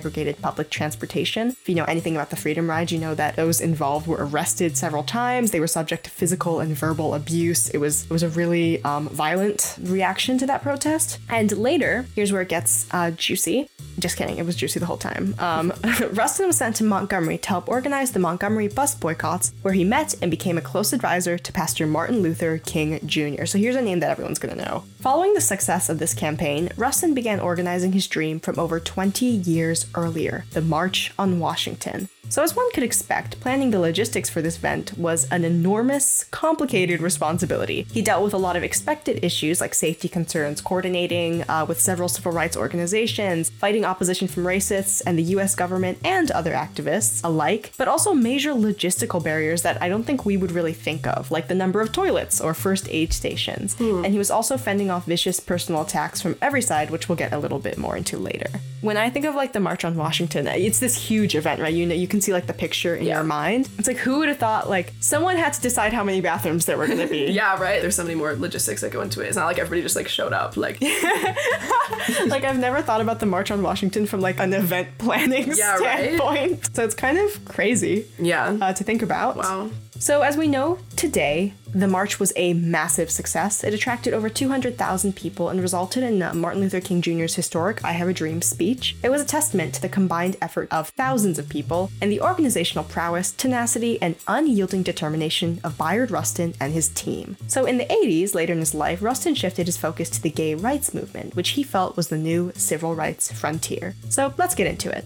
public 0.42 0.70
transportation. 0.70 1.50
If 1.50 1.70
you 1.70 1.76
know 1.76 1.84
anything 1.86 2.16
about 2.16 2.30
the 2.30 2.36
Freedom 2.36 2.70
Rides, 2.70 2.92
you 2.92 3.00
know 3.00 3.16
that 3.16 3.36
those 3.36 3.62
involved 3.62 4.08
were 4.08 4.18
arrested 4.20 4.78
several 4.78 5.04
times. 5.04 5.52
They 5.52 5.60
were 5.60 5.68
subject 5.68 6.06
to 6.06 6.10
physical 6.10 6.60
and 6.60 6.76
verbal 6.76 7.14
abuse. 7.14 7.70
It 7.70 7.78
was 7.78 8.04
it 8.04 8.10
was 8.10 8.24
a 8.24 8.30
really 8.30 8.84
um, 8.84 9.10
violent 9.10 9.78
reaction 9.84 10.38
to 10.40 10.46
that 10.48 10.62
protest. 10.62 11.20
And 11.30 11.52
later, 11.58 12.06
here's 12.16 12.32
where 12.32 12.42
it 12.42 12.50
gets 12.50 12.88
uh, 12.92 13.12
juicy. 13.12 13.68
Just 14.00 14.18
kidding, 14.18 14.38
it 14.38 14.46
was 14.46 14.56
juicy 14.56 14.80
the 14.80 14.86
whole 14.86 14.98
time. 14.98 15.36
Um, 15.38 15.74
Rustin 16.14 16.48
was 16.48 16.58
sent 16.58 16.78
to 16.78 16.84
Montgomery 16.84 17.38
to 17.40 17.50
help 17.50 17.68
organize 17.68 18.12
the 18.12 18.20
Montgomery 18.20 18.68
bus 18.68 18.96
boycotts, 18.96 19.54
where 19.62 19.74
he 19.74 19.84
met 19.84 20.16
and 20.22 20.32
became 20.32 20.58
a 20.58 20.62
close 20.62 20.94
advisor 20.94 21.38
to 21.38 21.52
Pastor 21.54 21.86
Martin 21.86 22.22
Luther 22.22 22.58
King 22.58 23.00
Jr. 23.06 23.46
So 23.46 23.58
here's 23.58 23.76
a 23.76 23.82
name 23.82 24.00
that 24.00 24.10
everyone's 24.10 24.40
gonna 24.40 24.56
know. 24.56 24.84
Following 25.00 25.34
the 25.34 25.42
success 25.42 25.90
of 25.90 26.00
this 26.00 26.14
campaign, 26.14 26.70
Rustin 26.78 27.14
began 27.14 27.40
organizing 27.40 27.92
his 27.92 28.08
dream 28.08 28.40
from 28.40 28.60
over 28.60 28.80
20 28.80 29.26
years 29.26 29.71
earlier 29.96 30.46
the 30.52 30.62
March 30.62 31.14
on 31.18 31.40
Washington. 31.40 32.10
So, 32.30 32.44
as 32.44 32.56
one 32.56 32.72
could 32.72 32.84
expect, 32.84 33.40
planning 33.42 33.72
the 33.72 33.80
logistics 33.80 34.30
for 34.30 34.42
this 34.42 34.58
event 34.58 34.98
was 34.98 35.30
an 35.32 35.44
enormous, 35.44 36.24
complicated 36.26 37.02
responsibility. 37.02 37.86
He 37.92 38.02
dealt 38.02 38.24
with 38.24 38.34
a 38.34 38.38
lot 38.38 38.56
of 38.56 38.64
expected 38.64 39.24
issues 39.24 39.60
like 39.60 39.74
safety 39.74 40.08
concerns, 40.08 40.62
coordinating 40.62 41.44
uh, 41.50 41.66
with 41.68 41.82
several 41.82 42.08
civil 42.08 42.32
rights 42.32 42.56
organizations, 42.56 43.50
fighting 43.50 43.84
opposition 43.84 44.28
from 44.30 44.46
racists 44.46 45.02
and 45.06 45.18
the 45.20 45.24
US 45.36 45.56
government 45.56 45.98
and 46.06 46.32
other 46.32 46.54
activists 46.54 47.22
alike, 47.24 47.74
but 47.78 47.88
also 47.90 48.14
major 48.14 48.52
logistical 48.52 49.22
barriers 49.22 49.64
that 49.64 49.82
I 49.82 49.90
don't 49.90 50.04
think 50.04 50.26
we 50.26 50.38
would 50.38 50.52
really 50.52 50.74
think 50.74 51.06
of, 51.08 51.32
like 51.32 51.48
the 51.50 51.56
number 51.56 51.82
of 51.82 51.92
toilets 51.92 52.40
or 52.40 52.54
first 52.54 52.88
aid 52.90 53.12
stations. 53.12 53.76
And 53.80 54.14
he 54.14 54.18
was 54.18 54.32
also 54.32 54.58
fending 54.58 54.90
off 54.90 55.06
vicious 55.06 55.40
personal 55.40 55.82
attacks 55.82 56.22
from 56.22 56.38
every 56.42 56.62
side, 56.62 56.92
which 56.92 57.10
we'll 57.10 57.18
get 57.18 57.34
a 57.34 57.40
little 57.40 57.60
bit 57.60 57.78
more 57.78 57.98
into 57.98 58.18
later. 58.18 58.50
When 58.82 58.98
I 58.98 59.10
think 59.10 59.26
of 59.26 59.36
like 59.36 59.54
the 59.54 59.60
March 59.60 59.86
on 59.86 59.96
Washington, 59.96 60.48
it's 60.48 60.80
this 60.80 60.96
huge 60.96 61.36
event, 61.36 61.62
right? 61.62 61.74
You 61.74 61.86
know, 61.86 61.94
you 61.94 62.08
can 62.12 62.22
see 62.22 62.32
like 62.34 62.46
the 62.46 62.54
picture 62.54 62.96
in 62.96 63.06
Yeah. 63.06 63.16
your 63.16 63.24
mind. 63.24 63.68
It's 63.80 63.88
like 63.88 63.98
who 63.98 64.20
would 64.20 64.28
have 64.28 64.38
thought 64.38 64.70
like 64.70 64.94
someone 65.00 65.36
had 65.38 65.54
to 65.54 65.62
decide 65.62 65.94
how 65.94 66.04
many 66.04 66.22
bathrooms 66.22 66.66
there 66.66 66.78
were 66.78 66.86
going 66.88 67.00
to 67.00 67.08
be. 67.08 67.26
Yeah, 67.42 67.60
right. 67.60 67.82
There's 67.82 67.96
so 67.96 68.04
many 68.04 68.16
more 68.16 68.36
logistics 68.36 68.82
that 68.82 68.92
go 68.92 69.02
into 69.02 69.22
it. 69.22 69.28
It's 69.28 69.36
not 69.38 69.46
like 69.46 69.58
everybody 69.58 69.82
just 69.82 69.96
like 69.96 70.08
showed 70.08 70.34
up. 70.34 70.56
Like 70.58 70.80
like 72.28 72.44
I've 72.44 72.60
never 72.60 72.82
thought 72.82 73.02
about 73.02 73.20
the 73.20 73.26
March 73.26 73.52
on 73.52 73.62
Washington 73.64 74.06
from 74.06 74.22
like 74.22 74.40
an 74.40 74.54
event 74.54 74.90
planning 74.98 75.52
Yeah, 75.56 75.78
right? 75.78 76.00
standpoint. 76.16 76.76
So 76.76 76.84
it's 76.84 76.96
kind 76.96 77.18
of 77.18 77.46
crazy 77.46 78.06
yeah. 78.20 78.58
uh, 78.62 78.74
to 78.74 78.84
think 78.84 79.02
about. 79.02 79.38
wow. 79.38 79.70
So, 80.02 80.24
as 80.24 80.36
we 80.36 80.48
know 80.48 80.80
today, 80.96 81.54
the 81.76 81.88
march 81.88 82.20
was 82.20 82.34
a 82.36 82.56
massive 82.56 83.12
success. 83.12 83.64
It 83.64 83.76
attracted 83.76 84.16
over 84.16 84.30
200,000 84.30 85.16
people 85.16 85.50
and 85.50 85.62
resulted 85.62 86.02
in 86.02 86.24
uh, 86.24 86.34
Martin 86.34 86.60
Luther 86.60 86.82
King 86.82 87.04
Jr.'s 87.04 87.36
historic 87.36 87.86
I 87.86 87.92
Have 87.92 88.08
a 88.08 88.14
Dream 88.14 88.42
speech. 88.42 88.96
It 89.04 89.12
was 89.12 89.22
a 89.22 89.26
testament 89.26 89.76
to 89.76 89.82
the 89.82 89.88
combined 89.88 90.38
effort 90.42 90.70
of 90.72 90.90
thousands 90.90 91.38
of 91.38 91.50
people 91.50 91.92
and 92.02 92.12
the 92.12 92.20
organizational 92.20 92.84
prowess, 92.84 93.32
tenacity, 93.32 94.02
and 94.02 94.16
unyielding 94.28 94.82
determination 94.82 95.62
of 95.64 95.78
Bayard 95.78 96.10
Rustin 96.10 96.56
and 96.60 96.74
his 96.74 96.90
team. 96.90 97.38
So, 97.46 97.66
in 97.66 97.78
the 97.78 97.86
80s, 97.86 98.34
later 98.34 98.54
in 98.54 98.60
his 98.60 98.74
life, 98.74 99.04
Rustin 99.04 99.36
shifted 99.36 99.68
his 99.68 99.78
focus 99.78 100.10
to 100.10 100.22
the 100.24 100.32
gay 100.32 100.56
rights 100.56 100.96
movement, 100.96 101.36
which 101.36 101.50
he 101.50 101.62
felt 101.62 101.96
was 101.96 102.08
the 102.08 102.18
new 102.18 102.52
civil 102.56 102.96
rights 102.96 103.32
frontier. 103.32 103.94
So, 104.10 104.34
let's 104.40 104.56
get 104.56 104.66
into 104.66 104.90
it. 104.90 105.06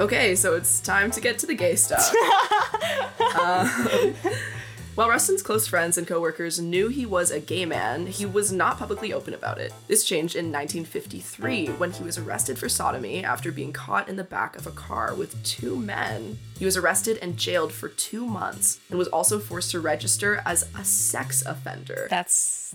Okay, 0.00 0.34
so 0.34 0.56
it's 0.56 0.80
time 0.80 1.10
to 1.10 1.20
get 1.20 1.38
to 1.40 1.46
the 1.46 1.54
gay 1.54 1.76
stuff. 1.76 2.12
Um, 3.38 3.68
while 4.96 5.08
Rustin's 5.08 5.42
close 5.42 5.66
friends 5.66 5.96
and 5.96 6.06
coworkers 6.06 6.58
knew 6.58 6.88
he 6.88 7.06
was 7.06 7.30
a 7.30 7.38
gay 7.38 7.64
man, 7.64 8.06
he 8.06 8.26
was 8.26 8.50
not 8.50 8.76
publicly 8.76 9.12
open 9.12 9.34
about 9.34 9.58
it. 9.58 9.72
This 9.86 10.04
changed 10.04 10.34
in 10.34 10.46
1953 10.46 11.68
when 11.68 11.92
he 11.92 12.02
was 12.02 12.18
arrested 12.18 12.58
for 12.58 12.68
sodomy 12.68 13.22
after 13.22 13.52
being 13.52 13.72
caught 13.72 14.08
in 14.08 14.16
the 14.16 14.24
back 14.24 14.56
of 14.56 14.66
a 14.66 14.72
car 14.72 15.14
with 15.14 15.42
two 15.44 15.76
men. 15.76 16.38
He 16.58 16.64
was 16.64 16.76
arrested 16.76 17.18
and 17.22 17.36
jailed 17.36 17.72
for 17.72 17.88
two 17.88 18.26
months 18.26 18.80
and 18.90 18.98
was 18.98 19.08
also 19.08 19.38
forced 19.38 19.70
to 19.70 19.80
register 19.80 20.42
as 20.44 20.68
a 20.76 20.84
sex 20.84 21.46
offender. 21.46 22.08
That's 22.10 22.74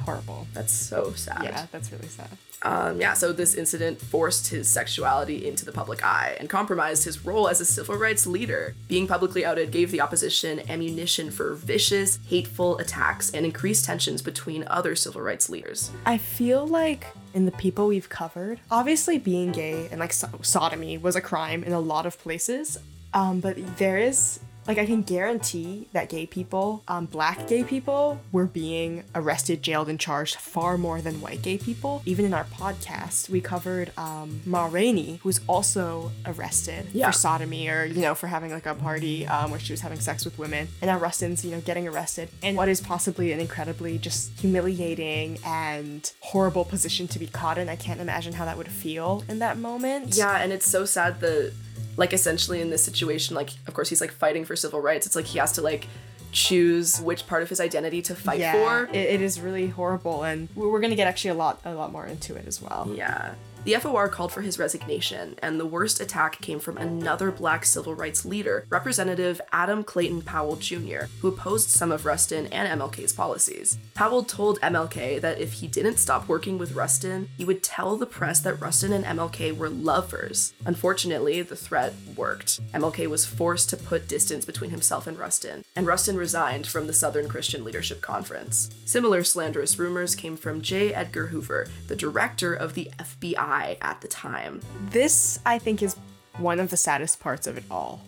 horrible. 0.00 0.46
That's 0.52 0.72
so 0.72 1.12
sad. 1.12 1.42
Yeah, 1.44 1.66
that's 1.70 1.92
really 1.92 2.08
sad. 2.08 2.28
Um, 2.64 3.00
yeah, 3.00 3.14
so 3.14 3.32
this 3.32 3.54
incident 3.54 4.00
forced 4.00 4.48
his 4.48 4.68
sexuality 4.68 5.46
into 5.46 5.64
the 5.64 5.72
public 5.72 6.04
eye 6.04 6.36
and 6.38 6.48
compromised 6.48 7.04
his 7.04 7.24
role 7.24 7.48
as 7.48 7.60
a 7.60 7.64
civil 7.64 7.96
rights 7.96 8.26
leader. 8.26 8.74
Being 8.88 9.08
publicly 9.08 9.44
outed 9.44 9.72
gave 9.72 9.90
the 9.90 10.00
opposition 10.00 10.60
ammunition 10.70 11.30
for 11.30 11.54
vicious, 11.54 12.20
hateful 12.28 12.78
attacks 12.78 13.30
and 13.30 13.44
increased 13.44 13.84
tensions 13.84 14.22
between 14.22 14.64
other 14.68 14.94
civil 14.94 15.22
rights 15.22 15.50
leaders. 15.50 15.90
I 16.06 16.18
feel 16.18 16.66
like 16.66 17.08
in 17.34 17.46
the 17.46 17.52
people 17.52 17.88
we've 17.88 18.08
covered, 18.08 18.60
obviously 18.70 19.18
being 19.18 19.50
gay 19.50 19.88
and 19.90 19.98
like 19.98 20.12
so- 20.12 20.28
sodomy 20.42 20.98
was 20.98 21.16
a 21.16 21.20
crime 21.20 21.64
in 21.64 21.72
a 21.72 21.80
lot 21.80 22.06
of 22.06 22.18
places. 22.18 22.78
Um, 23.14 23.40
but 23.40 23.56
there 23.76 23.98
is 23.98 24.38
like 24.66 24.78
I 24.78 24.86
can 24.86 25.02
guarantee 25.02 25.88
that 25.92 26.08
gay 26.08 26.26
people, 26.26 26.82
um, 26.88 27.06
black 27.06 27.48
gay 27.48 27.64
people, 27.64 28.20
were 28.30 28.46
being 28.46 29.04
arrested, 29.14 29.62
jailed, 29.62 29.88
and 29.88 29.98
charged 29.98 30.36
far 30.36 30.78
more 30.78 31.00
than 31.00 31.20
white 31.20 31.42
gay 31.42 31.58
people. 31.58 32.02
Even 32.06 32.24
in 32.24 32.32
our 32.34 32.44
podcast, 32.44 33.28
we 33.28 33.40
covered 33.40 33.90
um, 33.98 34.40
Ma 34.46 34.66
Rainey, 34.66 35.18
who 35.22 35.28
was 35.28 35.40
also 35.48 36.12
arrested 36.26 36.86
Yeah. 36.92 37.06
for 37.06 37.12
sodomy 37.12 37.68
or 37.68 37.84
you 37.84 38.00
know 38.00 38.14
for 38.14 38.28
having 38.28 38.50
like 38.52 38.66
a 38.66 38.74
party 38.74 39.26
um, 39.26 39.50
where 39.50 39.60
she 39.60 39.72
was 39.72 39.80
having 39.80 39.98
sex 40.00 40.24
with 40.24 40.38
women. 40.38 40.68
And 40.80 40.88
now 40.88 40.98
Rustin's 40.98 41.44
you 41.44 41.50
know 41.50 41.60
getting 41.60 41.88
arrested 41.88 42.28
in 42.42 42.54
what 42.56 42.68
is 42.68 42.80
possibly 42.80 43.32
an 43.32 43.40
incredibly 43.40 43.98
just 43.98 44.30
humiliating 44.40 45.38
and 45.44 46.12
horrible 46.20 46.64
position 46.64 47.08
to 47.08 47.18
be 47.18 47.26
caught 47.26 47.58
in. 47.58 47.68
I 47.68 47.76
can't 47.76 48.00
imagine 48.00 48.34
how 48.34 48.44
that 48.44 48.56
would 48.56 48.68
feel 48.68 49.24
in 49.28 49.38
that 49.40 49.58
moment. 49.58 50.16
Yeah, 50.16 50.36
and 50.40 50.52
it's 50.52 50.66
so 50.70 50.84
sad 50.84 51.20
that, 51.20 51.52
like, 51.96 52.12
essentially 52.12 52.60
in 52.60 52.70
this 52.70 52.82
situation, 52.84 53.36
like, 53.36 53.50
of 53.66 53.74
course, 53.74 53.88
he's 53.88 54.00
like 54.00 54.12
fighting 54.12 54.44
for 54.44 54.56
civil 54.56 54.80
rights. 54.80 55.06
It's 55.06 55.16
like 55.16 55.26
he 55.26 55.38
has 55.38 55.52
to 55.52 55.62
like 55.62 55.86
choose 56.32 57.00
which 57.00 57.26
part 57.26 57.42
of 57.42 57.48
his 57.50 57.60
identity 57.60 58.00
to 58.02 58.14
fight 58.14 58.40
yeah, 58.40 58.52
for. 58.52 58.88
it- 58.92 58.96
it 58.96 59.20
is 59.20 59.38
really 59.38 59.68
horrible, 59.68 60.22
and 60.22 60.48
we- 60.54 60.66
we're 60.66 60.80
gonna 60.80 60.96
get 60.96 61.06
actually 61.06 61.30
a 61.30 61.34
lot, 61.34 61.60
a 61.64 61.74
lot 61.74 61.92
more 61.92 62.06
into 62.06 62.34
it 62.36 62.46
as 62.46 62.60
well. 62.62 62.90
Yeah. 62.94 63.34
The 63.64 63.74
FOR 63.74 64.08
called 64.08 64.32
for 64.32 64.40
his 64.40 64.58
resignation, 64.58 65.36
and 65.40 65.60
the 65.60 65.66
worst 65.66 66.00
attack 66.00 66.40
came 66.40 66.58
from 66.58 66.78
another 66.78 67.30
black 67.30 67.64
civil 67.64 67.94
rights 67.94 68.24
leader, 68.24 68.66
Representative 68.68 69.40
Adam 69.52 69.84
Clayton 69.84 70.22
Powell 70.22 70.56
Jr., 70.56 71.04
who 71.20 71.28
opposed 71.28 71.70
some 71.70 71.92
of 71.92 72.04
Rustin 72.04 72.48
and 72.48 72.80
MLK's 72.80 73.12
policies. 73.12 73.78
Powell 73.94 74.24
told 74.24 74.60
MLK 74.62 75.20
that 75.20 75.40
if 75.40 75.52
he 75.52 75.68
didn't 75.68 75.98
stop 75.98 76.26
working 76.26 76.58
with 76.58 76.74
Rustin, 76.74 77.28
he 77.38 77.44
would 77.44 77.62
tell 77.62 77.96
the 77.96 78.04
press 78.04 78.40
that 78.40 78.60
Rustin 78.60 78.92
and 78.92 79.04
MLK 79.04 79.56
were 79.56 79.70
lovers. 79.70 80.54
Unfortunately, 80.66 81.40
the 81.40 81.54
threat 81.54 81.94
worked. 82.16 82.60
MLK 82.72 83.06
was 83.06 83.24
forced 83.24 83.70
to 83.70 83.76
put 83.76 84.08
distance 84.08 84.44
between 84.44 84.70
himself 84.70 85.06
and 85.06 85.16
Rustin, 85.16 85.64
and 85.76 85.86
Rustin 85.86 86.16
resigned 86.16 86.66
from 86.66 86.88
the 86.88 86.92
Southern 86.92 87.28
Christian 87.28 87.62
Leadership 87.62 88.00
Conference. 88.00 88.70
Similar 88.86 89.22
slanderous 89.22 89.78
rumors 89.78 90.16
came 90.16 90.36
from 90.36 90.62
J. 90.62 90.92
Edgar 90.92 91.28
Hoover, 91.28 91.68
the 91.86 91.94
director 91.94 92.52
of 92.52 92.74
the 92.74 92.90
FBI 92.98 93.51
at 93.80 94.00
the 94.00 94.08
time. 94.08 94.60
This, 94.90 95.38
I 95.44 95.58
think, 95.58 95.82
is 95.82 95.96
one 96.38 96.60
of 96.60 96.70
the 96.70 96.76
saddest 96.76 97.20
parts 97.20 97.46
of 97.46 97.56
it 97.56 97.64
all. 97.70 98.00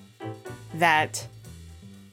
That 0.74 1.26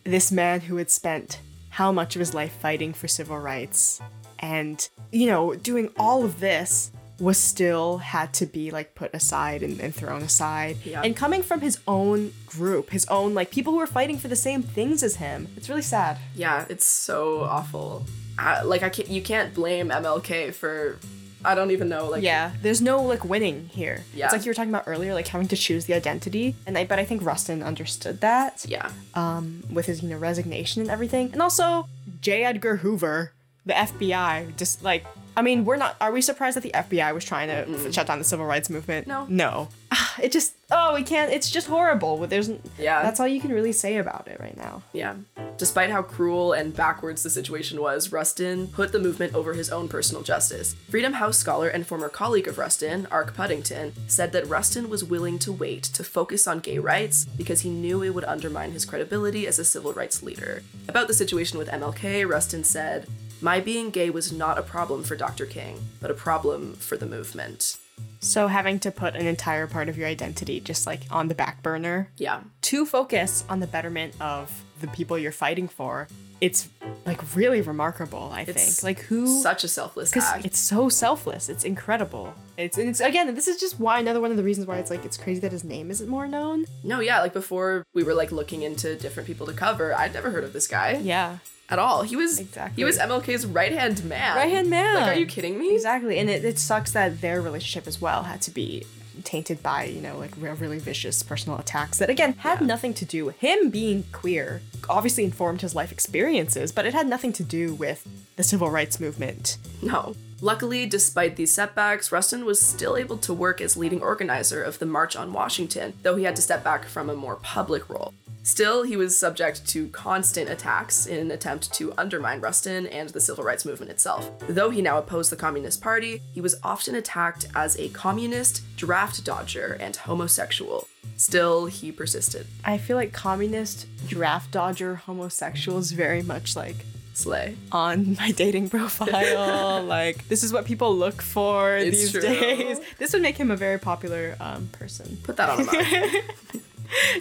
this 0.03 0.31
man 0.31 0.61
who 0.61 0.77
had 0.77 0.89
spent 0.89 1.39
how 1.69 1.91
much 1.91 2.15
of 2.15 2.19
his 2.19 2.33
life 2.33 2.51
fighting 2.53 2.93
for 2.93 3.07
civil 3.07 3.39
rights 3.39 4.01
and, 4.39 4.89
you 5.11 5.27
know, 5.27 5.53
doing 5.55 5.89
all 5.97 6.25
of 6.25 6.39
this 6.39 6.91
was 7.19 7.38
still 7.38 8.00
had 8.00 8.33
to 8.33 8.47
be 8.47 8.71
like 8.71 8.95
put 8.95 9.13
aside 9.13 9.61
and, 9.61 9.79
and 9.79 9.93
thrown 9.93 10.23
aside. 10.23 10.77
Yeah. 10.83 11.01
And 11.03 11.15
coming 11.15 11.43
from 11.43 11.61
his 11.61 11.79
own 11.88 12.33
group, 12.47 12.89
his 12.89 13.05
own 13.05 13.35
like 13.35 13.51
people 13.51 13.73
who 13.73 13.79
were 13.79 13.88
fighting 13.88 14.17
for 14.17 14.27
the 14.27 14.35
same 14.35 14.63
things 14.63 15.03
as 15.03 15.17
him. 15.17 15.47
It's 15.55 15.69
really 15.69 15.83
sad. 15.83 16.17
Yeah, 16.35 16.65
it's 16.67 16.85
so 16.85 17.41
awful. 17.41 18.05
Uh, 18.39 18.63
like 18.65 18.81
I 18.81 18.89
can't, 18.89 19.07
you 19.07 19.21
can't 19.21 19.53
blame 19.53 19.89
MLK 19.89 20.53
for. 20.53 20.97
I 21.43 21.55
don't 21.55 21.71
even 21.71 21.89
know. 21.89 22.07
Like 22.07 22.24
Yeah, 22.24 22.51
there's 22.62 22.81
no 22.81 23.01
like 23.01 23.25
winning 23.25 23.69
here. 23.74 24.03
Yeah. 24.13 24.25
It's 24.25 24.33
like 24.33 24.45
you 24.45 24.50
were 24.50 24.53
talking 24.53 24.69
about 24.69 24.83
earlier, 24.88 25.13
like 25.13 25.27
having 25.27 25.48
to 25.50 25.57
choose 25.57 25.86
the 25.86 25.93
identity. 25.93 26.55
And 26.65 26.77
I 26.77 26.86
but 26.86 27.00
I 27.00 27.05
think 27.05 27.24
Rustin 27.24 27.63
understood 27.63 28.21
that. 28.21 28.65
yeah, 28.67 28.91
um, 29.13 29.63
with 29.71 29.86
his 29.86 30.03
you 30.03 30.10
know 30.10 30.17
resignation 30.17 30.81
and 30.81 30.91
everything, 30.91 31.31
and 31.33 31.41
also 31.41 31.88
J. 32.21 32.43
Edgar 32.43 32.77
Hoover, 32.77 33.31
the 33.65 33.74
FBI, 33.74 34.55
just 34.57 34.83
like 34.83 35.05
I 35.35 35.41
mean, 35.41 35.65
we're 35.65 35.77
not. 35.77 35.95
Are 36.01 36.11
we 36.11 36.21
surprised 36.21 36.57
that 36.57 36.63
the 36.63 36.71
FBI 36.71 37.13
was 37.13 37.23
trying 37.23 37.47
to 37.47 37.85
f- 37.85 37.93
shut 37.93 38.07
down 38.07 38.19
the 38.19 38.25
civil 38.25 38.45
rights 38.45 38.69
movement? 38.69 39.07
No. 39.07 39.25
no. 39.29 39.69
It 40.21 40.33
just 40.33 40.55
oh, 40.69 40.93
we 40.93 41.03
can't. 41.03 41.31
It's 41.31 41.50
just 41.50 41.67
horrible. 41.67 42.27
There's 42.27 42.50
Yeah. 42.77 43.01
That's 43.01 43.19
all 43.19 43.27
you 43.27 43.39
can 43.39 43.51
really 43.51 43.71
say 43.71 43.97
about 43.97 44.27
it 44.27 44.39
right 44.41 44.57
now. 44.57 44.83
yeah. 44.91 45.15
Despite 45.57 45.89
how 45.89 46.01
cruel 46.01 46.51
and 46.53 46.75
backwards 46.75 47.23
the 47.23 47.29
situation 47.29 47.81
was, 47.81 48.11
Rustin 48.11 48.67
put 48.67 48.91
the 48.91 49.00
movement 49.00 49.33
over 49.33 49.53
his 49.53 49.69
own 49.69 49.88
personal 49.88 50.21
justice. 50.21 50.75
Freedom 50.89 51.13
House 51.13 51.38
scholar 51.38 51.69
and 51.69 51.88
former 51.88 52.09
colleague 52.09 52.47
of 52.47 52.57
Rustin, 52.57 53.07
Arch 53.09 53.33
Puddington, 53.33 53.93
said 54.07 54.31
that 54.33 54.47
Rustin 54.47 54.89
was 54.89 55.03
willing 55.03 55.39
to 55.39 55.51
wait 55.51 55.83
to 55.83 56.03
focus 56.03 56.45
on 56.45 56.59
gay 56.59 56.77
rights 56.79 57.25
because 57.25 57.61
he 57.61 57.69
knew 57.69 58.03
it 58.03 58.13
would 58.13 58.25
undermine 58.25 58.71
his 58.71 58.85
credibility 58.85 59.47
as 59.47 59.59
a 59.59 59.65
civil 59.65 59.93
rights 59.93 60.21
leader. 60.21 60.61
About 60.89 61.07
the 61.07 61.13
situation 61.13 61.57
with 61.57 61.69
MLK, 61.69 62.27
Rustin 62.29 62.63
said, 62.63 63.07
My 63.41 63.60
being 63.60 63.89
gay 63.89 64.10
was 64.12 64.31
not 64.31 64.57
a 64.60 64.62
problem 64.63 65.03
for 65.03 65.15
Dr. 65.15 65.45
King, 65.45 65.79
but 66.00 66.12
a 66.12 66.13
problem 66.13 66.74
for 66.75 66.95
the 66.95 67.07
movement. 67.07 67.77
So 68.19 68.48
having 68.48 68.79
to 68.81 68.91
put 68.91 69.15
an 69.15 69.25
entire 69.25 69.65
part 69.67 69.89
of 69.89 69.98
your 69.98 70.07
identity 70.07 70.60
just 70.60 70.86
like 70.86 71.01
on 71.10 71.27
the 71.27 71.33
back 71.36 71.63
burner 71.63 72.10
Yeah. 72.17 72.41
to 72.63 72.86
focus 72.86 73.43
on 73.50 73.60
the 73.60 73.67
betterment 73.67 74.13
of 74.21 74.63
the 74.79 74.88
people 74.88 75.17
you're 75.17 75.31
fighting 75.31 75.67
for, 75.67 76.07
it's 76.41 76.67
like 77.05 77.36
really 77.36 77.62
remarkable. 77.62 78.31
I 78.33 78.41
It's 78.41 78.81
think 78.81 78.83
like 78.83 79.05
who 79.05 79.41
Such 79.41 79.63
a 79.63 79.67
selfless 79.67 80.15
act. 80.17 80.43
it's 80.45 80.57
so 80.60 80.89
selfless. 80.89 81.50
It's 81.50 81.63
incredible. 81.63 82.33
It's 82.57 82.77
and 82.77 82.89
it's 82.89 83.00
again. 83.00 83.33
This 83.36 83.48
is 83.48 83.60
just 83.60 83.79
why 83.79 84.00
another 84.00 84.19
one 84.19 84.31
of 84.31 84.38
the 84.38 84.43
reasons 84.43 84.65
why 84.67 84.77
it's 84.77 84.89
like 84.89 85.05
it's 85.05 85.17
crazy 85.17 85.39
that 85.41 85.51
his 85.51 85.63
name 85.63 85.91
isn't 85.91 86.10
more 86.10 86.27
known. 86.27 86.65
No, 86.83 87.00
yeah, 87.00 87.21
like 87.21 87.33
before 87.33 87.86
we 87.93 88.03
were 88.03 88.13
like 88.15 88.31
looking 88.31 88.63
into 88.63 88.95
different 88.95 89.27
people 89.27 89.45
to 89.48 89.53
cover, 89.53 89.95
I'd 89.95 90.13
never 90.13 90.31
heard 90.31 90.43
of 90.43 90.51
this 90.53 90.67
guy 90.67 90.93
Yeah, 91.01 91.38
at 91.69 91.79
all. 91.79 92.01
He 92.03 92.15
was 92.15 92.39
Exactly. 92.39 92.75
he 92.81 92.83
was 92.86 92.98
MLK's 92.98 93.45
right 93.45 93.71
hand 93.71 94.03
man. 94.03 94.36
right 94.36 94.50
hand 94.51 94.69
man. 94.69 94.95
Like, 94.95 95.15
are 95.15 95.19
you 95.19 95.25
kidding 95.27 95.57
me? 95.60 95.74
Exactly, 95.75 96.17
and 96.19 96.29
it, 96.29 96.43
it 96.43 96.57
sucks 96.60 96.91
that 96.93 97.21
their 97.21 97.41
relationship 97.41 97.88
as 97.88 98.01
well 98.01 98.24
had 98.24 98.41
to 98.43 98.51
be 98.51 98.83
tainted 99.24 99.62
by 99.62 99.84
you 99.84 100.01
know 100.01 100.18
like 100.18 100.32
really 100.38 100.80
vicious 100.80 101.22
personal 101.24 101.58
attacks 101.60 101.98
that 102.00 102.10
again 102.10 102.34
had 102.39 102.62
nothing 102.62 102.94
to 102.94 103.06
do 103.06 103.30
him 103.30 103.70
being 103.70 104.03
queer 104.12 104.62
obviously 104.89 105.24
informed 105.24 105.62
his 105.62 105.75
life 105.75 105.91
experiences 105.91 106.72
but 106.72 106.86
it 106.86 106.94
had 106.94 107.08
nothing 107.08 107.32
to 107.34 107.44
do 107.44 107.74
with 107.75 108.08
the 108.36 108.44
civil 108.44 108.70
rights 108.70 109.00
movement 109.00 109.58
No. 109.82 110.15
Luckily, 110.43 110.88
despite 110.88 111.36
these 111.36 111.51
setbacks, 111.51 112.12
Rustin 112.12 112.45
was 112.45 112.60
still 112.60 112.98
able 112.98 113.17
to 113.17 113.31
work 113.31 113.62
as 113.62 113.77
leading 113.77 114.01
organizer 114.01 114.63
of 114.63 114.79
the 114.79 114.88
March 114.88 115.15
on 115.15 115.33
Washington, 115.33 115.93
though 116.01 116.15
he 116.15 116.24
had 116.24 116.36
to 116.36 116.41
step 116.41 116.63
back 116.63 116.86
from 116.86 117.12
a 117.12 117.15
more 117.15 117.36
public 117.36 117.88
role. 117.88 118.15
Still, 118.41 118.81
he 118.81 118.98
was 118.98 119.15
subject 119.15 119.67
to 119.67 119.88
constant 119.89 120.50
attacks 120.50 121.05
in 121.05 121.19
an 121.19 121.29
attempt 121.29 121.71
to 121.75 121.93
undermine 121.95 122.41
Rustin 122.41 122.88
and 122.88 123.10
the 123.10 123.21
civil 123.21 123.43
rights 123.43 123.65
movement 123.65 123.91
itself. 123.91 124.31
Though 124.50 124.71
he 124.71 124.81
now 124.81 124.98
opposed 124.98 125.31
the 125.31 125.36
Communist 125.36 125.79
Party, 125.79 126.24
he 126.33 126.41
was 126.41 126.60
often 126.63 126.95
attacked 126.95 127.45
as 127.53 127.77
a 127.77 127.89
communist, 127.89 128.63
draft 128.75 129.24
dodger, 129.24 129.77
and 129.79 129.95
homosexual. 129.95 130.88
Still, 131.17 131.67
he 131.67 131.91
persisted. 131.91 132.48
i 132.65 132.79
feel 132.79 132.98
like 132.98 133.13
communist 133.13 133.86
draft 134.07 134.50
dodger 134.50 134.95
homosexual 134.95 135.77
is 135.77 135.91
very 135.91 136.24
much 136.24 136.55
like 136.55 136.77
Slay. 137.13 137.56
on 137.72 138.15
my 138.20 138.32
dating 138.32 138.70
profile. 138.70 139.84
like 139.98 140.27
this 140.27 140.44
is 140.44 140.51
what 140.53 140.65
people 140.65 140.96
look 140.96 141.22
for 141.22 141.75
It's 141.77 141.98
these 142.00 142.12
true. 142.12 142.22
days. 142.22 142.80
This 142.98 143.13
would 143.13 143.22
make 143.22 143.38
him 143.38 143.51
a 143.51 143.56
very 143.56 143.80
popular 143.80 144.36
um, 144.39 144.70
person. 144.72 145.18
Put 145.24 145.38
that 145.38 145.50
on. 145.50 145.68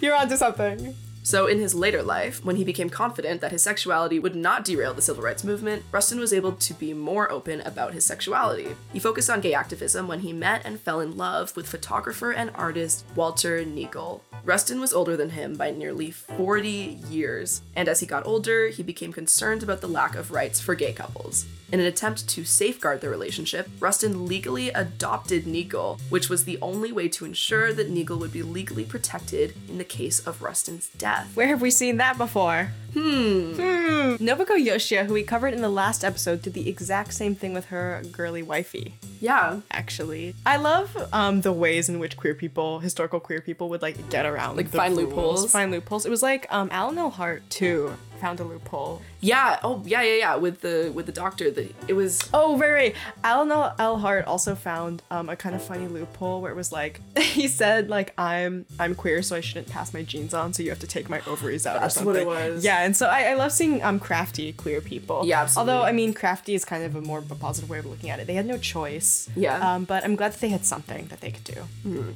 You're 0.02 0.14
onto 0.16 0.36
something. 0.36 0.94
So, 1.22 1.46
in 1.46 1.58
his 1.58 1.74
later 1.74 2.02
life, 2.02 2.44
when 2.44 2.56
he 2.56 2.64
became 2.64 2.88
confident 2.88 3.40
that 3.40 3.52
his 3.52 3.62
sexuality 3.62 4.18
would 4.18 4.34
not 4.34 4.64
derail 4.64 4.94
the 4.94 5.02
civil 5.02 5.22
rights 5.22 5.44
movement, 5.44 5.84
Rustin 5.92 6.18
was 6.18 6.32
able 6.32 6.52
to 6.52 6.74
be 6.74 6.94
more 6.94 7.30
open 7.30 7.60
about 7.60 7.92
his 7.92 8.06
sexuality. 8.06 8.68
He 8.92 8.98
focused 8.98 9.28
on 9.28 9.42
gay 9.42 9.52
activism 9.52 10.08
when 10.08 10.20
he 10.20 10.32
met 10.32 10.62
and 10.64 10.80
fell 10.80 11.00
in 11.00 11.18
love 11.18 11.54
with 11.56 11.68
photographer 11.68 12.32
and 12.32 12.50
artist 12.54 13.04
Walter 13.14 13.64
Naegle. 13.64 14.22
Rustin 14.44 14.80
was 14.80 14.94
older 14.94 15.16
than 15.16 15.30
him 15.30 15.54
by 15.54 15.70
nearly 15.70 16.10
40 16.10 16.68
years, 17.10 17.60
and 17.76 17.88
as 17.88 18.00
he 18.00 18.06
got 18.06 18.26
older, 18.26 18.68
he 18.68 18.82
became 18.82 19.12
concerned 19.12 19.62
about 19.62 19.82
the 19.82 19.88
lack 19.88 20.14
of 20.14 20.30
rights 20.30 20.60
for 20.60 20.74
gay 20.74 20.94
couples. 20.94 21.46
In 21.72 21.78
an 21.78 21.86
attempt 21.86 22.28
to 22.30 22.44
safeguard 22.44 23.00
their 23.00 23.10
relationship, 23.10 23.68
Rustin 23.78 24.26
legally 24.26 24.70
adopted 24.70 25.44
Naegle, 25.44 26.00
which 26.08 26.28
was 26.28 26.44
the 26.44 26.58
only 26.62 26.90
way 26.90 27.06
to 27.08 27.24
ensure 27.24 27.72
that 27.72 27.92
Naegle 27.92 28.18
would 28.18 28.32
be 28.32 28.42
legally 28.42 28.84
protected 28.84 29.54
in 29.68 29.78
the 29.78 29.84
case 29.84 30.26
of 30.26 30.42
Rustin's 30.42 30.88
death. 30.98 31.19
Where 31.34 31.48
have 31.48 31.62
we 31.62 31.70
seen 31.70 31.98
that 31.98 32.18
before? 32.18 32.72
Hmm. 32.92 33.52
Hmm. 33.54 34.14
Nobuko 34.16 34.56
Yoshiya, 34.56 35.06
who 35.06 35.14
we 35.14 35.22
covered 35.22 35.54
in 35.54 35.62
the 35.62 35.68
last 35.68 36.04
episode, 36.04 36.42
did 36.42 36.54
the 36.54 36.68
exact 36.68 37.14
same 37.14 37.36
thing 37.36 37.54
with 37.54 37.66
her 37.66 38.02
girly 38.10 38.42
wifey. 38.42 38.94
Yeah. 39.20 39.60
Actually, 39.70 40.34
I 40.44 40.56
love 40.56 40.96
um, 41.12 41.42
the 41.42 41.52
ways 41.52 41.88
in 41.88 42.00
which 42.00 42.16
queer 42.16 42.34
people, 42.34 42.80
historical 42.80 43.20
queer 43.20 43.40
people, 43.40 43.68
would 43.68 43.82
like 43.82 44.10
get 44.10 44.26
around 44.26 44.56
Like, 44.56 44.70
the 44.72 44.78
find 44.78 44.96
rules, 44.96 45.08
loopholes. 45.08 45.52
Find 45.52 45.70
loopholes. 45.70 46.04
It 46.04 46.10
was 46.10 46.22
like 46.22 46.46
um, 46.50 46.68
Alan 46.72 46.98
L. 46.98 47.10
Hart 47.10 47.48
too 47.48 47.94
found 48.20 48.40
a 48.40 48.44
loophole. 48.44 49.02
Yeah. 49.20 49.58
Oh, 49.62 49.82
yeah, 49.84 50.02
yeah, 50.02 50.14
yeah. 50.14 50.36
With 50.36 50.60
the 50.60 50.92
with 50.94 51.06
the 51.06 51.12
doctor, 51.12 51.50
the 51.50 51.72
it 51.88 51.94
was. 51.94 52.28
Oh, 52.32 52.56
very, 52.56 52.70
very. 52.72 52.94
Alan 53.24 53.50
L. 53.50 53.98
Hart 53.98 54.26
also 54.26 54.54
found 54.54 55.02
um, 55.10 55.28
a 55.28 55.36
kind 55.36 55.54
of 55.54 55.62
funny 55.62 55.88
loophole 55.88 56.40
where 56.40 56.52
it 56.52 56.56
was 56.56 56.70
like 56.72 57.00
he 57.18 57.48
said 57.48 57.88
like 57.88 58.12
I'm 58.18 58.66
I'm 58.78 58.94
queer, 58.94 59.22
so 59.22 59.36
I 59.36 59.40
shouldn't 59.40 59.68
pass 59.68 59.92
my 59.94 60.02
genes 60.02 60.34
on, 60.34 60.52
so 60.52 60.62
you 60.62 60.70
have 60.70 60.78
to 60.80 60.86
take 60.86 61.08
my 61.08 61.20
ovaries 61.26 61.66
out 61.66 61.80
That's 61.80 62.00
or 62.00 62.04
what 62.04 62.16
something. 62.16 62.22
it 62.22 62.52
was. 62.52 62.64
Yeah, 62.64 62.84
and 62.84 62.96
so 62.96 63.06
I, 63.06 63.24
I 63.24 63.34
love 63.34 63.52
seeing 63.52 63.82
um 63.82 63.98
crafty 63.98 64.52
queer 64.52 64.80
people. 64.80 65.22
Yeah, 65.24 65.42
absolutely. 65.42 65.72
Although 65.72 65.84
I 65.86 65.92
mean, 65.92 66.14
crafty 66.14 66.54
is 66.54 66.64
kind 66.64 66.84
of 66.84 66.94
a 66.96 67.00
more 67.00 67.18
a 67.30 67.34
positive 67.34 67.68
way 67.70 67.78
of 67.78 67.86
looking 67.86 68.10
at 68.10 68.20
it. 68.20 68.26
They 68.26 68.34
had 68.34 68.46
no 68.46 68.58
choice. 68.58 69.28
Yeah. 69.36 69.74
Um, 69.74 69.84
but 69.84 70.04
I'm 70.04 70.16
glad 70.16 70.32
that 70.32 70.40
they 70.40 70.48
had 70.50 70.64
something 70.64 71.06
that 71.08 71.20
they 71.20 71.30
could 71.30 71.44
do. 71.44 72.14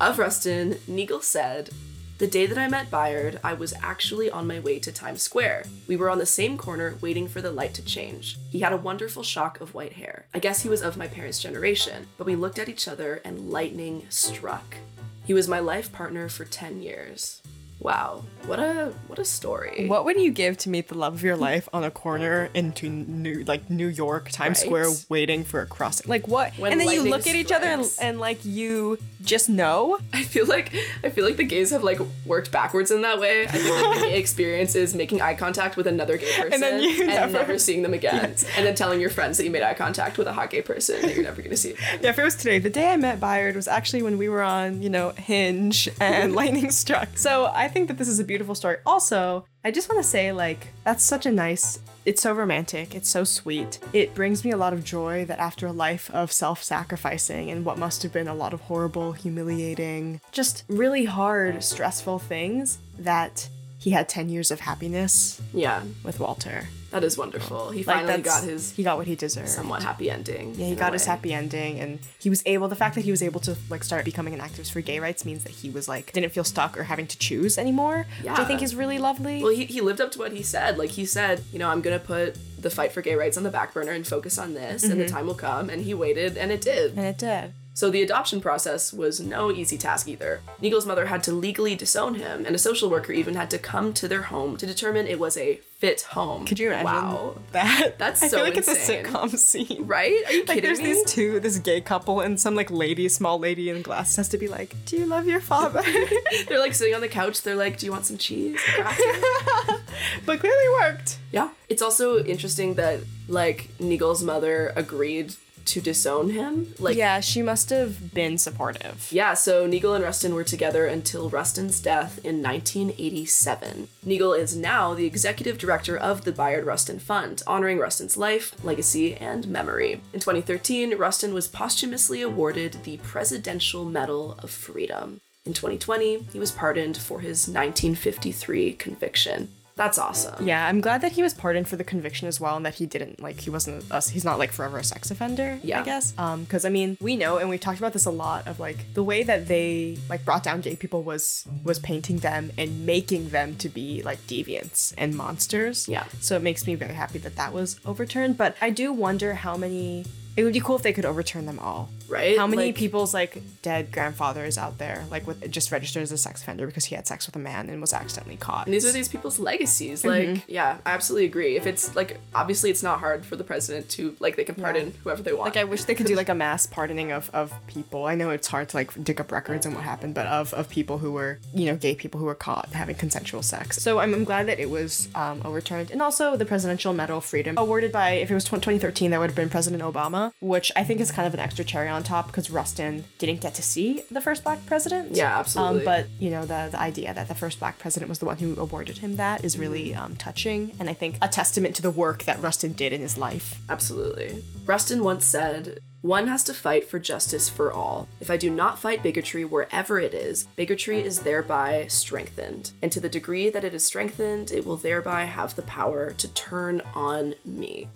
Of 0.00 0.18
Rustin, 0.18 0.74
Naegle 0.88 1.22
said, 1.22 1.70
The 2.18 2.26
day 2.26 2.46
that 2.46 2.58
I 2.58 2.66
met 2.66 2.90
Bayard, 2.90 3.38
I 3.44 3.52
was 3.52 3.72
actually 3.80 4.28
on 4.28 4.48
my 4.48 4.58
way 4.58 4.80
to 4.80 4.90
Times 4.90 5.22
Square. 5.22 5.66
We 5.86 5.94
were 5.94 6.10
on 6.10 6.18
the 6.18 6.26
same 6.26 6.58
corner 6.58 6.96
waiting 7.00 7.28
for 7.28 7.40
the 7.40 7.52
light 7.52 7.74
to 7.74 7.84
change. 7.84 8.38
He 8.50 8.58
had 8.58 8.72
a 8.72 8.76
wonderful 8.76 9.22
shock 9.22 9.60
of 9.60 9.72
white 9.72 9.92
hair. 9.92 10.26
I 10.34 10.40
guess 10.40 10.62
he 10.62 10.68
was 10.68 10.82
of 10.82 10.96
my 10.96 11.06
parents' 11.06 11.40
generation, 11.40 12.08
but 12.16 12.26
we 12.26 12.34
looked 12.34 12.58
at 12.58 12.68
each 12.68 12.88
other 12.88 13.20
and 13.24 13.50
lightning 13.50 14.04
struck. 14.08 14.78
He 15.26 15.32
was 15.32 15.46
my 15.46 15.60
life 15.60 15.92
partner 15.92 16.28
for 16.28 16.44
10 16.44 16.82
years. 16.82 17.40
Wow, 17.80 18.24
what 18.46 18.58
a 18.58 18.92
what 19.06 19.20
a 19.20 19.24
story. 19.24 19.86
What 19.86 20.04
would 20.04 20.20
you 20.20 20.32
give 20.32 20.58
to 20.58 20.68
meet 20.68 20.88
the 20.88 20.96
love 20.96 21.14
of 21.14 21.22
your 21.22 21.36
life 21.36 21.68
on 21.72 21.84
a 21.84 21.92
corner 21.92 22.50
into 22.52 22.88
New 22.88 23.44
like 23.44 23.70
New 23.70 23.86
York 23.86 24.30
Times 24.30 24.58
Right. 24.58 24.66
Square 24.66 24.86
waiting 25.08 25.44
for 25.44 25.60
a 25.60 25.66
crossing? 25.66 26.08
Like 26.08 26.26
what? 26.26 26.54
When 26.58 26.72
and 26.72 26.80
then 26.80 26.88
you 26.90 27.02
look 27.08 27.28
at 27.28 27.36
each 27.36 27.52
other 27.52 27.66
and, 27.66 27.88
and 28.00 28.18
like 28.18 28.44
you 28.44 28.98
just 29.22 29.48
know. 29.48 29.98
I 30.12 30.24
feel 30.24 30.46
like 30.46 30.74
I 31.04 31.10
feel 31.10 31.24
like 31.24 31.36
the 31.36 31.44
gays 31.44 31.70
have 31.70 31.84
like 31.84 32.00
worked 32.26 32.50
backwards 32.50 32.90
in 32.90 33.02
that 33.02 33.20
way. 33.20 33.44
I 33.44 33.46
think 33.46 33.70
like 33.70 34.00
the 34.00 34.06
gay 34.08 34.18
experience 34.18 34.74
is 34.74 34.92
making 34.94 35.20
eye 35.22 35.34
contact 35.34 35.76
with 35.76 35.86
another 35.86 36.16
gay 36.16 36.32
person 36.36 36.60
then 36.60 36.82
you 36.82 37.02
and 37.02 37.06
never- 37.08 37.32
never, 37.32 37.58
seeing 37.58 37.82
them 37.82 37.94
again, 37.94 38.34
and 38.56 38.66
then 38.66 38.74
telling 38.74 39.00
your 39.00 39.10
friends 39.10 39.36
that 39.38 39.44
you 39.44 39.50
made 39.50 39.62
eye 39.62 39.74
contact 39.74 40.18
with 40.18 40.26
a 40.26 40.32
hot 40.32 40.50
gay 40.50 40.62
person 40.62 41.00
that 41.02 41.14
you're 41.14 41.22
never 41.22 41.42
gonna 41.42 41.56
see. 41.56 41.72
again. 41.74 42.00
Yeah, 42.02 42.10
if 42.10 42.18
it 42.18 42.24
was 42.24 42.34
today, 42.34 42.58
the 42.58 42.70
day 42.70 42.88
I 42.92 42.96
met 42.96 43.20
Bayard 43.20 43.54
was 43.54 43.68
actually 43.68 44.02
when 44.02 44.18
we 44.18 44.28
were 44.28 44.42
on, 44.42 44.82
you 44.82 44.90
know, 44.90 45.10
Hinge 45.10 45.88
and 46.00 46.34
Lightning 46.38 46.72
Struck. 46.72 47.16
So 47.16 47.46
I 47.46 47.67
think 47.68 47.88
that 47.88 47.98
this 47.98 48.08
is 48.08 48.18
a 48.18 48.24
beautiful 48.24 48.54
story. 48.54 48.76
Also, 48.84 49.46
I 49.64 49.70
just 49.70 49.88
want 49.88 50.02
to 50.02 50.08
say, 50.08 50.32
like, 50.32 50.68
that's 50.84 51.04
such 51.04 51.26
a 51.26 51.30
nice. 51.30 51.78
It's 52.04 52.22
so 52.22 52.32
romantic. 52.32 52.94
It's 52.94 53.08
so 53.08 53.24
sweet. 53.24 53.78
It 53.92 54.14
brings 54.14 54.44
me 54.44 54.50
a 54.50 54.56
lot 54.56 54.72
of 54.72 54.84
joy 54.84 55.24
that 55.26 55.38
after 55.38 55.66
a 55.66 55.72
life 55.72 56.10
of 56.12 56.32
self 56.32 56.62
sacrificing 56.62 57.50
and 57.50 57.64
what 57.64 57.78
must 57.78 58.02
have 58.02 58.12
been 58.12 58.28
a 58.28 58.34
lot 58.34 58.54
of 58.54 58.62
horrible, 58.62 59.12
humiliating, 59.12 60.20
just 60.32 60.64
really 60.68 61.04
hard, 61.04 61.62
stressful 61.62 62.18
things, 62.18 62.78
that 62.98 63.48
he 63.78 63.90
had 63.90 64.08
10 64.08 64.28
years 64.28 64.50
of 64.50 64.60
happiness 64.60 65.40
Yeah, 65.54 65.82
with 66.04 66.18
Walter. 66.20 66.68
that 66.90 67.04
is 67.04 67.16
wonderful. 67.18 67.70
He 67.70 67.84
Like, 67.84 67.96
finally 68.06 68.22
got 68.22 68.42
his 68.44 68.72
He 68.72 68.82
got 68.82 68.96
what 68.98 69.06
he 69.06 69.14
deserved. 69.14 69.48
somewhat 69.48 69.82
happy 69.82 70.10
ending. 70.10 70.54
Yeah, 70.56 70.66
he 70.66 70.74
got 70.74 70.92
his 70.94 71.04
happy 71.04 71.32
ending, 71.34 71.78
and 71.80 71.98
he 72.18 72.28
was 72.30 72.42
able. 72.46 72.66
The 72.68 72.76
fact 72.76 72.94
that 72.96 73.04
he 73.04 73.10
was 73.10 73.22
able 73.22 73.40
to 73.40 73.56
like 73.70 73.84
start 73.84 74.04
becoming 74.04 74.34
an 74.34 74.40
activist 74.40 74.72
for 74.72 74.80
gay 74.80 74.98
rights 74.98 75.24
means 75.24 75.44
that 75.44 75.52
he 75.52 75.70
was 75.70 75.86
like 75.88 76.12
didn't 76.12 76.30
feel 76.32 76.44
stuck 76.44 76.76
or 76.78 76.84
having 76.84 77.06
to 77.06 77.18
choose 77.18 77.58
anymore, 77.58 78.06
which 78.22 78.38
I 78.38 78.44
think 78.44 78.62
is 78.62 78.74
really 78.74 78.98
lovely. 78.98 79.42
Well, 79.42 79.52
he, 79.52 79.64
he 79.66 79.80
lived 79.80 80.00
up 80.00 80.10
to 80.12 80.18
what 80.18 80.32
he 80.32 80.42
said. 80.42 80.78
Like 80.78 80.90
he 80.90 81.04
said, 81.04 81.42
you 81.52 81.58
know, 81.58 81.68
I'm 81.68 81.80
gonna 81.82 81.98
put 81.98 82.36
the 82.60 82.70
fight 82.70 82.90
for 82.92 83.02
gay 83.02 83.14
rights 83.14 83.36
on 83.36 83.44
the 83.44 83.50
back 83.50 83.72
burner 83.74 83.92
and 83.92 84.04
focus 84.06 84.38
on 84.38 84.54
this, 84.54 84.82
and 84.82 84.92
Mm-hmm. 84.94 85.02
the 85.02 85.08
time 85.08 85.26
will 85.26 85.34
come. 85.34 85.70
And 85.70 85.82
he 85.84 85.94
waited, 85.94 86.36
and 86.36 86.50
it 86.50 86.60
did. 86.60 86.96
and 86.96 87.06
it 87.06 87.18
did. 87.18 87.52
So 87.78 87.90
the 87.90 88.02
adoption 88.02 88.40
process 88.40 88.92
was 88.92 89.20
no 89.20 89.52
easy 89.52 89.78
task 89.78 90.08
either. 90.08 90.40
Naegle's 90.60 90.84
mother 90.84 91.06
had 91.06 91.22
to 91.22 91.32
legally 91.32 91.76
disown 91.76 92.16
him, 92.16 92.44
and 92.44 92.52
a 92.56 92.58
social 92.58 92.90
worker 92.90 93.12
even 93.12 93.36
had 93.36 93.50
to 93.50 93.58
come 93.58 93.92
to 93.94 94.08
their 94.08 94.22
home 94.22 94.56
to 94.56 94.66
determine 94.66 95.06
it 95.06 95.20
was 95.20 95.36
a 95.36 95.60
fit 95.78 96.00
home. 96.00 96.44
Could 96.44 96.58
you 96.58 96.72
imagine 96.72 96.86
Wow. 96.86 97.36
that? 97.52 97.96
That's 97.96 98.20
I 98.20 98.26
so 98.26 98.38
feel 98.38 98.46
like 98.46 98.56
insane. 98.56 98.74
it's 98.74 98.88
a 98.88 98.92
sitcom 98.94 99.38
scene. 99.38 99.86
Right? 99.86 100.20
Are 100.26 100.32
you 100.32 100.40
Like 100.40 100.48
kidding 100.56 100.62
there's 100.64 100.80
me? 100.80 100.86
these 100.86 101.04
two, 101.04 101.38
this 101.38 101.60
gay 101.60 101.80
couple, 101.80 102.20
and 102.20 102.40
some 102.40 102.56
like 102.56 102.68
lady, 102.72 103.08
small 103.08 103.38
lady 103.38 103.70
in 103.70 103.82
glasses 103.82 104.16
has 104.16 104.28
to 104.30 104.38
be 104.38 104.48
like, 104.48 104.74
"Do 104.84 104.96
you 104.96 105.06
love 105.06 105.28
your 105.28 105.40
father?" 105.40 105.84
They're 106.48 106.58
like 106.58 106.74
sitting 106.74 106.96
on 106.96 107.00
the 107.00 107.06
couch. 107.06 107.42
They're 107.42 107.54
like, 107.54 107.78
"Do 107.78 107.86
you 107.86 107.92
want 107.92 108.06
some 108.06 108.18
cheese?" 108.18 108.58
but 110.26 110.40
clearly 110.40 110.68
worked. 110.80 111.18
yeah. 111.30 111.50
It's 111.68 111.82
also 111.82 112.24
interesting 112.24 112.74
that 112.74 112.98
like 113.28 113.68
Naegle's 113.78 114.24
mother 114.24 114.72
agreed 114.74 115.34
to 115.68 115.80
disown 115.80 116.30
him. 116.30 116.74
Like 116.78 116.96
Yeah, 116.96 117.20
she 117.20 117.42
must 117.42 117.70
have 117.70 118.14
been 118.14 118.38
supportive. 118.38 119.08
Yeah, 119.10 119.34
so 119.34 119.68
Naegle 119.68 119.94
and 119.94 120.04
Rustin 120.04 120.34
were 120.34 120.44
together 120.44 120.86
until 120.86 121.30
Rustin's 121.30 121.80
death 121.80 122.18
in 122.24 122.42
1987. 122.42 123.88
Naegle 124.06 124.38
is 124.38 124.56
now 124.56 124.94
the 124.94 125.06
executive 125.06 125.58
director 125.58 125.96
of 125.96 126.24
the 126.24 126.32
Bayard 126.32 126.64
Rustin 126.64 126.98
Fund, 126.98 127.42
honoring 127.46 127.78
Rustin's 127.78 128.16
life, 128.16 128.54
legacy, 128.64 129.14
and 129.14 129.46
memory. 129.48 130.00
In 130.12 130.20
2013, 130.20 130.96
Rustin 130.96 131.34
was 131.34 131.48
posthumously 131.48 132.22
awarded 132.22 132.78
the 132.84 132.96
Presidential 132.98 133.84
Medal 133.84 134.36
of 134.42 134.50
Freedom. 134.50 135.20
In 135.44 135.54
2020, 135.54 136.26
he 136.32 136.38
was 136.38 136.52
pardoned 136.52 136.96
for 136.96 137.20
his 137.20 137.48
1953 137.48 138.74
conviction. 138.74 139.48
That's 139.78 139.96
awesome. 139.96 140.44
Yeah, 140.44 140.66
I'm 140.66 140.80
glad 140.80 141.02
that 141.02 141.12
he 141.12 141.22
was 141.22 141.32
pardoned 141.32 141.68
for 141.68 141.76
the 141.76 141.84
conviction 141.84 142.26
as 142.26 142.40
well, 142.40 142.56
and 142.56 142.66
that 142.66 142.74
he 142.74 142.84
didn't 142.84 143.22
like 143.22 143.40
he 143.40 143.48
wasn't 143.48 143.90
us. 143.92 144.08
He's 144.08 144.24
not 144.24 144.36
like 144.36 144.50
forever 144.50 144.76
a 144.76 144.82
sex 144.84 145.12
offender. 145.12 145.60
Yeah, 145.62 145.80
I 145.80 145.84
guess. 145.84 146.14
Um, 146.18 146.42
because 146.42 146.64
I 146.64 146.68
mean, 146.68 146.98
we 147.00 147.14
know, 147.16 147.38
and 147.38 147.48
we've 147.48 147.60
talked 147.60 147.78
about 147.78 147.92
this 147.92 148.04
a 148.04 148.10
lot 148.10 148.48
of 148.48 148.58
like 148.58 148.92
the 148.94 149.04
way 149.04 149.22
that 149.22 149.46
they 149.46 149.96
like 150.08 150.24
brought 150.24 150.42
down 150.42 150.62
gay 150.62 150.74
people 150.74 151.04
was 151.04 151.46
was 151.62 151.78
painting 151.78 152.18
them 152.18 152.50
and 152.58 152.84
making 152.84 153.28
them 153.28 153.54
to 153.56 153.68
be 153.68 154.02
like 154.02 154.18
deviants 154.26 154.92
and 154.98 155.14
monsters. 155.14 155.88
Yeah. 155.88 156.04
So 156.20 156.34
it 156.34 156.42
makes 156.42 156.66
me 156.66 156.74
very 156.74 156.94
happy 156.94 157.20
that 157.20 157.36
that 157.36 157.52
was 157.52 157.78
overturned. 157.86 158.36
But 158.36 158.56
I 158.60 158.70
do 158.70 158.92
wonder 158.92 159.34
how 159.34 159.56
many. 159.56 160.04
It 160.38 160.44
would 160.44 160.52
be 160.52 160.60
cool 160.60 160.76
if 160.76 160.82
they 160.82 160.92
could 160.92 161.04
overturn 161.04 161.46
them 161.46 161.58
all. 161.58 161.88
Right? 162.08 162.38
How 162.38 162.46
many 162.46 162.66
Like- 162.66 162.76
people's 162.76 163.12
like 163.12 163.42
dead 163.60 163.90
grandfathers 163.90 164.56
out 164.56 164.78
there 164.78 165.04
like 165.10 165.26
with 165.26 165.50
just 165.50 165.72
registered 165.72 166.04
as 166.04 166.12
a 166.12 166.16
sex 166.16 166.40
offender 166.40 166.64
because 166.64 166.84
he 166.84 166.94
had 166.94 167.08
sex 167.08 167.26
with 167.26 167.34
a 167.34 167.40
man 167.40 167.68
and 167.68 167.80
was 167.80 167.92
accidentally 167.92 168.36
caught? 168.36 168.66
And 168.66 168.72
these 168.72 168.86
are 168.86 168.92
these 168.92 169.08
people's 169.08 169.40
legacies. 169.40 170.04
Mm-hmm. 170.04 170.32
Like, 170.34 170.44
yeah, 170.46 170.78
I 170.86 170.90
absolutely 170.92 171.26
agree. 171.26 171.56
If 171.56 171.66
it's 171.66 171.96
like, 171.96 172.20
obviously, 172.36 172.70
it's 172.70 172.84
not 172.84 173.00
hard 173.00 173.26
for 173.26 173.34
the 173.34 173.42
president 173.42 173.88
to, 173.90 174.14
like, 174.20 174.36
they 174.36 174.44
can 174.44 174.54
pardon 174.54 174.94
whoever 175.02 175.22
they 175.22 175.32
want. 175.32 175.46
Like 175.46 175.56
I 175.56 175.64
wish 175.64 175.84
they 175.84 175.96
could 175.96 176.06
do 176.06 176.14
like 176.14 176.28
a 176.28 176.34
mass 176.34 176.66
pardoning 176.66 177.10
of, 177.10 177.30
of 177.34 177.52
people. 177.66 178.04
I 178.06 178.14
know 178.14 178.30
it's 178.30 178.46
hard 178.46 178.68
to 178.68 178.76
like 178.76 178.92
dig 179.02 179.20
up 179.20 179.32
records 179.32 179.66
and 179.66 179.74
what 179.74 179.82
happened, 179.82 180.14
but 180.14 180.26
of, 180.28 180.54
of 180.54 180.68
people 180.68 180.98
who 180.98 181.10
were 181.10 181.40
you 181.52 181.66
know 181.66 181.74
gay 181.76 181.96
people 181.96 182.20
who 182.20 182.26
were 182.26 182.36
caught 182.36 182.68
having 182.68 182.94
consensual 182.94 183.42
sex. 183.42 183.82
So 183.82 183.98
I'm, 183.98 184.14
I'm 184.14 184.24
glad 184.24 184.46
that 184.46 184.60
it 184.60 184.70
was 184.70 185.08
um, 185.16 185.42
overturned, 185.44 185.90
and 185.90 186.00
also 186.00 186.36
the 186.36 186.44
Presidential 186.44 186.92
Medal 186.92 187.18
of 187.18 187.24
Freedom 187.24 187.58
awarded 187.58 187.90
by 187.90 188.10
if 188.12 188.30
it 188.30 188.34
was 188.34 188.44
2013 188.44 189.10
that 189.10 189.18
would 189.18 189.30
have 189.30 189.36
been 189.36 189.48
President 189.50 189.82
Obama, 189.82 190.27
which 190.40 190.72
I 190.76 190.84
think 190.84 191.00
is 191.00 191.10
kind 191.10 191.26
of 191.26 191.34
an 191.34 191.40
extra 191.40 191.64
cherry 191.64 191.88
on 191.88 192.02
top 192.02 192.26
because 192.26 192.50
Rustin 192.50 193.04
didn't 193.18 193.40
get 193.40 193.54
to 193.54 193.62
see 193.62 194.02
the 194.10 194.20
first 194.20 194.44
black 194.44 194.64
president. 194.66 195.14
Yeah, 195.14 195.38
absolutely. 195.38 195.80
Um, 195.80 195.84
but 195.84 196.06
you 196.18 196.30
know 196.30 196.42
the 196.42 196.68
the 196.70 196.80
idea 196.80 197.14
that 197.14 197.28
the 197.28 197.34
first 197.34 197.58
black 197.58 197.78
president 197.78 198.08
was 198.08 198.18
the 198.18 198.26
one 198.26 198.38
who 198.38 198.58
awarded 198.58 198.98
him 198.98 199.16
that 199.16 199.44
is 199.44 199.58
really 199.58 199.94
um, 199.94 200.16
touching, 200.16 200.72
and 200.78 200.88
I 200.88 200.94
think 200.94 201.16
a 201.20 201.28
testament 201.28 201.74
to 201.76 201.82
the 201.82 201.90
work 201.90 202.24
that 202.24 202.40
Rustin 202.40 202.72
did 202.72 202.92
in 202.92 203.00
his 203.00 203.18
life. 203.18 203.60
Absolutely. 203.68 204.42
Rustin 204.66 205.02
once 205.02 205.24
said, 205.24 205.78
One 206.02 206.26
has 206.28 206.44
to 206.44 206.54
fight 206.54 206.88
for 206.88 206.98
justice 206.98 207.48
for 207.48 207.72
all. 207.72 208.06
If 208.20 208.30
I 208.30 208.36
do 208.36 208.50
not 208.50 208.78
fight 208.78 209.02
bigotry 209.02 209.44
wherever 209.44 209.98
it 209.98 210.14
is, 210.14 210.44
bigotry 210.56 211.00
is 211.02 211.20
thereby 211.20 211.86
strengthened. 211.88 212.72
And 212.82 212.92
to 212.92 213.00
the 213.00 213.08
degree 213.08 213.50
that 213.50 213.64
it 213.64 213.74
is 213.74 213.84
strengthened, 213.84 214.50
it 214.50 214.66
will 214.66 214.76
thereby 214.76 215.24
have 215.24 215.56
the 215.56 215.62
power 215.62 216.10
to 216.12 216.28
turn 216.34 216.82
on 216.94 217.34
me. 217.44 217.88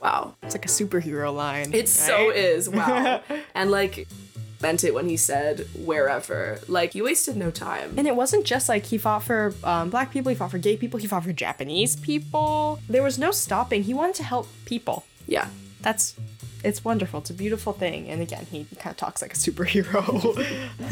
Wow. 0.00 0.36
It's 0.42 0.54
like 0.54 0.64
a 0.64 0.68
superhero 0.68 1.34
line. 1.34 1.72
It 1.74 1.88
so 1.88 2.30
is. 2.30 2.68
Wow. 2.68 3.22
and 3.54 3.70
like, 3.70 4.08
meant 4.62 4.84
it 4.84 4.94
when 4.94 5.08
he 5.08 5.16
said, 5.16 5.66
wherever. 5.74 6.60
Like, 6.68 6.94
you 6.94 7.04
wasted 7.04 7.36
no 7.36 7.50
time. 7.50 7.94
And 7.96 8.06
it 8.06 8.16
wasn't 8.16 8.44
just 8.44 8.68
like 8.68 8.86
he 8.86 8.98
fought 8.98 9.22
for 9.22 9.54
um, 9.64 9.90
black 9.90 10.10
people, 10.10 10.30
he 10.30 10.36
fought 10.36 10.50
for 10.50 10.58
gay 10.58 10.76
people, 10.76 10.98
he 11.00 11.06
fought 11.06 11.24
for 11.24 11.32
Japanese 11.32 11.96
people. 11.96 12.80
There 12.88 13.02
was 13.02 13.18
no 13.18 13.30
stopping. 13.30 13.82
He 13.84 13.94
wanted 13.94 14.16
to 14.16 14.24
help 14.24 14.48
people. 14.64 15.04
yeah. 15.26 15.48
That's 15.82 16.14
it's 16.62 16.84
wonderful. 16.84 17.20
It's 17.20 17.30
a 17.30 17.34
beautiful 17.34 17.72
thing. 17.72 18.08
And 18.10 18.20
again, 18.20 18.46
he 18.50 18.66
kind 18.78 18.92
of 18.92 18.98
talks 18.98 19.22
like 19.22 19.32
a 19.32 19.36
superhero. 19.36 20.44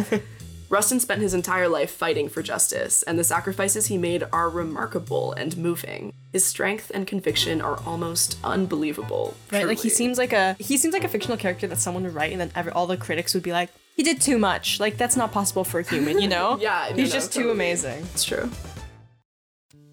Rustin 0.71 1.01
spent 1.01 1.23
his 1.23 1.33
entire 1.33 1.67
life 1.69 1.91
fighting 1.91 2.29
for 2.29 2.43
justice, 2.43 3.03
and 3.05 3.19
the 3.19 3.25
sacrifices 3.25 3.87
he 3.87 3.97
made 3.97 4.25
are 4.33 4.51
remarkable 4.51 5.33
and 5.33 5.57
moving. 5.57 6.13
His 6.31 6.45
strength 6.45 6.91
and 6.95 7.07
conviction 7.07 7.63
are 7.63 7.81
almost 7.87 8.39
unbelievable. 8.45 9.35
right? 9.51 9.67
Like 9.67 9.79
he 9.79 9.89
seems 9.89 10.19
like 10.19 10.35
a 10.35 10.57
he 10.59 10.77
seems 10.77 10.93
like 10.93 11.05
a 11.05 11.09
fictional 11.09 11.39
character 11.39 11.67
that 11.67 11.79
someone 11.79 12.05
would 12.05 12.15
write 12.15 12.33
and 12.33 12.41
then 12.41 12.51
every, 12.55 12.73
all 12.73 12.87
the 12.87 12.99
critics 12.99 13.33
would 13.33 13.43
be 13.43 13.53
like, 13.53 13.71
he 13.97 14.03
did 14.03 14.21
too 14.21 14.39
much. 14.39 14.79
Like 14.79 14.99
that's 14.99 15.17
not 15.17 15.33
possible 15.33 15.65
for 15.65 15.81
a 15.81 15.83
human, 15.83 16.21
you 16.21 16.29
know? 16.29 16.59
Yeah, 16.61 16.93
He's 16.93 17.09
no, 17.09 17.15
just 17.15 17.33
too 17.33 17.41
totally. 17.45 17.55
amazing. 17.55 18.07
It's 18.13 18.25
true. 18.25 18.51